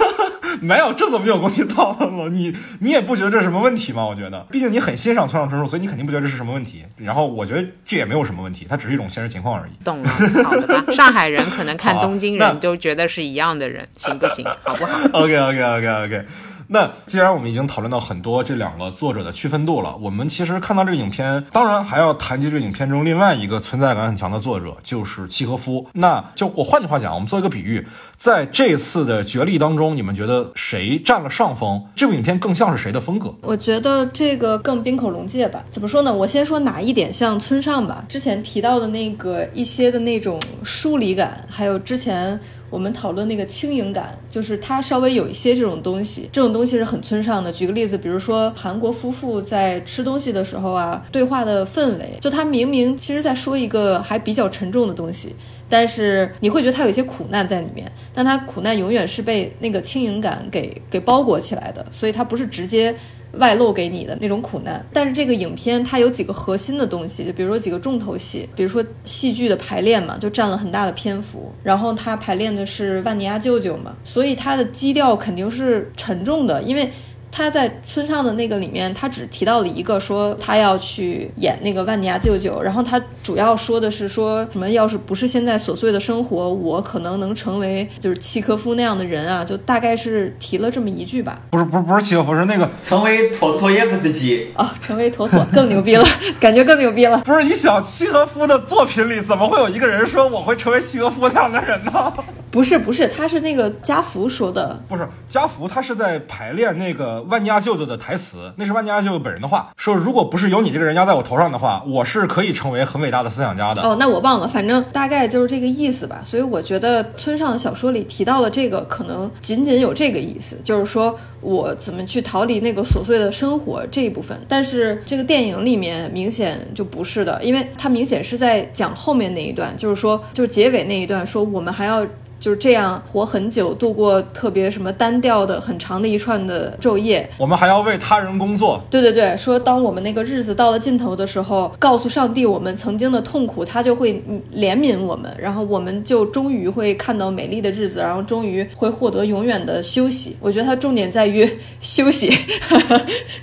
[0.61, 2.29] 没有，这怎么有攻击到了？
[2.29, 4.03] 你你也不觉得这是什么问题吗？
[4.05, 6.83] 我觉得，毕竟你很欣赏村上春树，所以你肯定不觉得这是什么问题。
[6.97, 9.83] 然后我觉得这也没有什么问题，它只是一种现实情况而已。
[9.83, 10.09] 懂了，
[10.43, 10.83] 好的吧？
[10.91, 14.43] 上海人可能看东京人都觉得是一样的人，行不行？
[14.63, 16.25] 好不好？OK OK OK OK。
[16.71, 25.87] 那既然我们已经讨论到很多这两个作者的区分度了，我们其实看到这个影片，当然还要谈及这个影片中另外一个存在感很强的作者，就是契诃夫。
[25.93, 31.83] 那就我换句话讲，我们做一个比喻，在这次的角力当中，你们觉得谁占了上风？
[31.95, 33.33] 这部影片更像是谁的风格？
[33.41, 35.63] 我觉得这个更冰口龙介吧。
[35.71, 36.13] 怎么说呢？
[36.13, 38.05] 我先说哪一点像村上吧。
[38.07, 42.39] 之前提到的那个一些的那种疏离感，还有之前。
[42.69, 47.51] 我们讨论那个轻盈感，就是它稍微有一些这种东西，这种东西是很村上的。
[47.51, 55.35] 举个例子，比如说韩国夫妇在吃东西的时候啊，对话的氛围，就他明明其实在说一个还比较沉重的东西，
[55.67, 62.95] 但是你会觉得他有一些苦难在里面，但他苦难永远是被那个轻盈感给给包裹起来的，所以他不是直接。
[63.33, 71.51] 外露给你的那种苦难，但是这个影片它有几个核心的东西，就比如说几个重头戏，比如说戏剧的排练嘛，就占了很大的篇幅。
[71.63, 76.89] 然后他排练的是万尼亚舅舅嘛，所以他的基调肯定是沉重的，因为。
[77.31, 91.41] 他在村上的那个里面，他只提到了一个，说他要去演那个万尼亚舅舅，然后他主要说的是说什么，要是不是现在琐碎的生活，我可能能成为就是契科夫那样的人啊，就大概是提了这么一句吧。
[91.51, 96.05] 不是不是不是契科夫，是那个成为陀思妥耶夫斯基啊，成为妥妥更牛逼了，
[96.39, 97.19] 感觉更牛逼了。
[97.19, 102.13] 不是你想契诃夫的作品里怎么会有一个人说我会成为契诃夫那样的人呢？
[102.51, 113.81] 不是不是，他是那个家福说的，不是家福，他是在排练那个万尼亚舅舅的台词，那是万尼亚舅舅本人的话，说如果不是有你这个人压在我头上的话，我是可以成为很伟大的思想家的。
[113.83, 116.21] 哦，那我忘了，反正大概就是这个意思吧。
[116.23, 124.39] 所以我觉得村上的小说里提到了这个，可能仅仅有这个意思，就是说我怎么去逃离那个琐碎的生活这一部分。
[124.47, 132.03] 但是这个电影里面明显就不是的，因为它明显是在讲后面那一段，就是说，就是结尾那一段，说我们还要。
[132.39, 137.29] 就是这样活很久，度过特别什么单调的很长的一串的昼夜。
[137.37, 138.81] 我们还要为他人工作。
[138.89, 144.13] 对对对，说当我们那个日子到了尽头的时候，告诉上帝我们曾经的痛苦，他就会
[144.53, 150.37] 怜悯我们，然后我们就终于会看到美丽的日子，然后终于会获得永远的休息。
[150.39, 151.49] 我觉得它重点在于
[151.81, 152.31] 休息，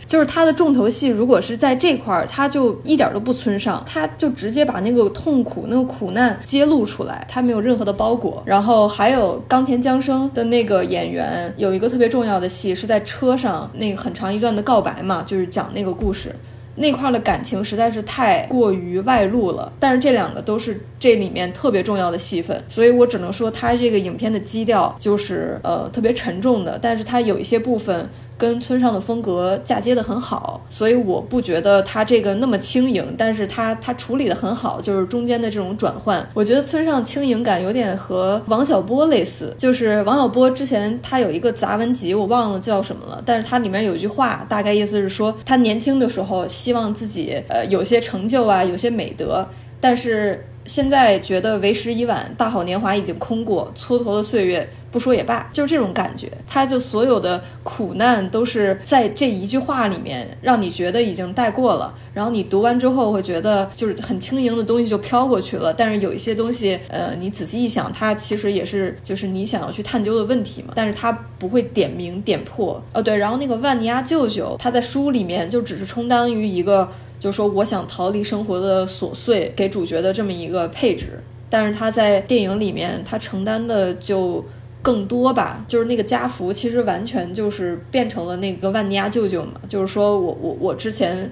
[0.07, 1.09] 就是他的重头戏。
[1.09, 8.86] 如果是在这块儿，他就一点都不村上，他就直接把那个痛苦、那个苦难揭露出来，他没有任何的包裹，然后。
[8.87, 16.35] 还有冈田将生的那个演员，有一个特别重要的戏是在车上那个很长一段的告白嘛，就是讲那个故事，
[16.77, 19.73] 那块的感情实在是太过于外露了。
[19.79, 28.09] 但是这两个都是这里面特别重要的戏份，所以我只能说它这个影片的基调就是呃特别沉重的，但是它有一些部分。
[28.39, 49.47] 跟村上的风格嫁接的很好，所以我不觉得他这个那么轻盈，但是他他处理的很好，就是中间的这种转换，我觉得村上轻盈感有点和王小波类似，就是王小波之前他有一个杂文集，我忘了叫什么了，但是它里面有一句话，大概意思是说他年轻的时候希望自己呃有些成就啊，有些美德，
[49.81, 50.45] 但是。
[50.67, 56.31] 现在觉得为时已晚，大好年华已经空过，蹉跎的岁月不说也罢，就是这种感觉。
[56.47, 61.95] 他就所有的苦难都是在这一句话里面，让你觉得已经带过了。
[62.13, 65.73] 然后你读完之后会觉得，就是很轻盈的东西就飘过去了。
[65.73, 70.73] 但是有一些东西，呃，你仔细一想，它其实也是就是你想要去探究的问题嘛。
[70.75, 72.83] 但是它不会点名点破。
[72.95, 76.89] 哦，对，然后那个万尼亚舅舅，他在书里面就只是充当于一个。
[77.19, 84.45] 就说我想逃离生活的琐碎，给主角的这么一个配置，但是他在电影里面他承担的就
[84.83, 85.65] 更多吧。
[85.67, 89.61] 就是那个家福其实完全就是变成了那个万尼亚舅舅嘛。
[89.69, 91.29] 就是说我我我之前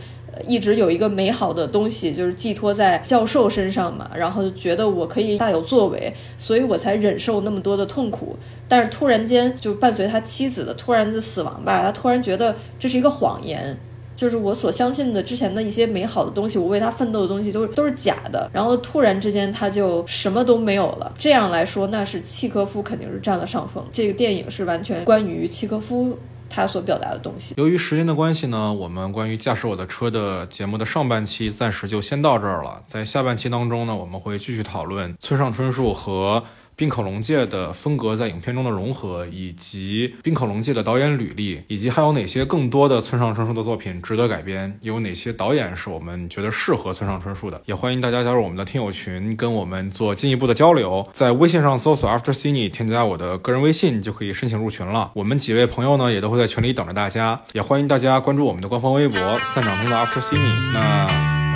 [0.49, 8.37] 一直有一个美好的东西，就是寄托在教授身上嘛，然后觉得我可以大有作为，所以我才忍受那么多的痛苦。
[8.67, 13.77] 但是突然间就伴随他妻子的突然的死亡吧，他突然觉得这是一个谎言。
[14.15, 18.49] 就是我所相信的之前的一些美好的东西，我为他奋斗的东西都是都是假的。
[18.53, 21.13] 然后突然之间他就什么都没有了。
[21.19, 23.85] 这样来说，那是契科夫肯定是占了上风。
[23.93, 27.55] 这个电影是完全关于契科夫他所表达的东西。
[27.57, 32.83] 由于时间的关系呢，我们关于驾驶我的车的节目的上半期暂时就先到这儿了。
[32.87, 36.43] 在下半期当中呢，我们会继续讨论村上春树和。
[36.77, 44.79] 冰可龙界的风格在影片中的融合，以及冰可龙界的导演履历，以及还有哪些更多的村上春树的作品值得改编？
[44.81, 47.61] 有哪些导演是我们觉得适合村上春树的？
[47.67, 51.09] 也欢迎大家加入我们的听友群，跟我们做进一步的交流。
[51.13, 55.13] 在微信上搜索 After Cine，添加我的个人微信就可以申请入群了。
[55.15, 57.41] 我们几位朋友呢，也都会在群里等着大家。
[57.53, 59.19] 也欢迎大家关注我们的官方微博
[59.55, 60.73] “散场中的 After Cine”。
[60.73, 61.07] 那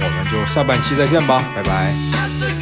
[0.01, 2.58] 我们就下半期再见吧，拜拜。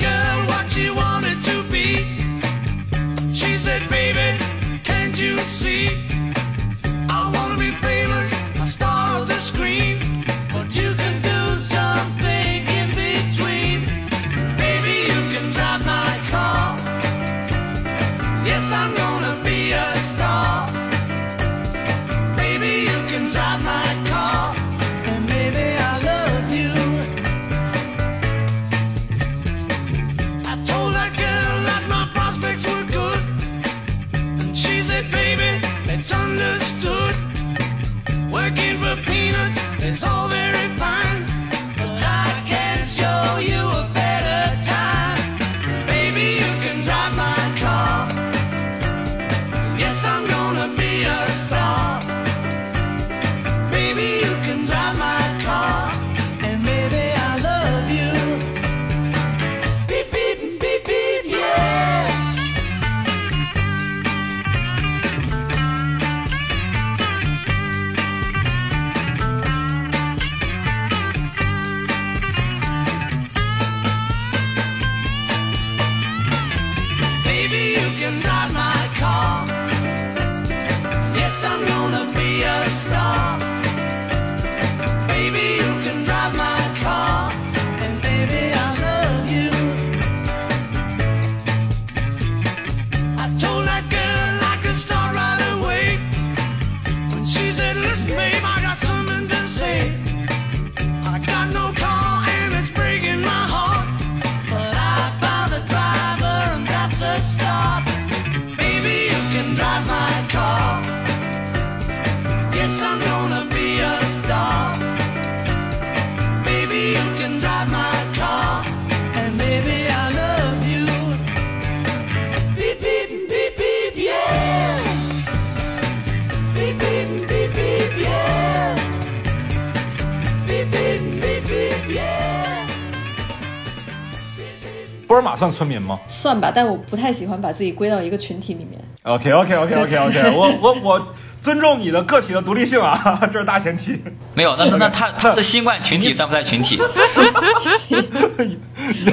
[135.56, 138.80] 村民吗算吧，但我不太喜欢把自己归到一个群体里面。
[139.02, 141.08] ？OK OK OK OK OK， 我我我
[141.40, 143.98] 尊重你的个体的独立性啊， 这是大前提。
[144.34, 146.78] 没有，那那那他他是新冠群体算不算群体？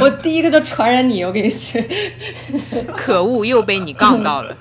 [0.02, 1.82] 我第一个就传染你，我跟你说。
[2.96, 4.56] 可恶，又被你杠到了。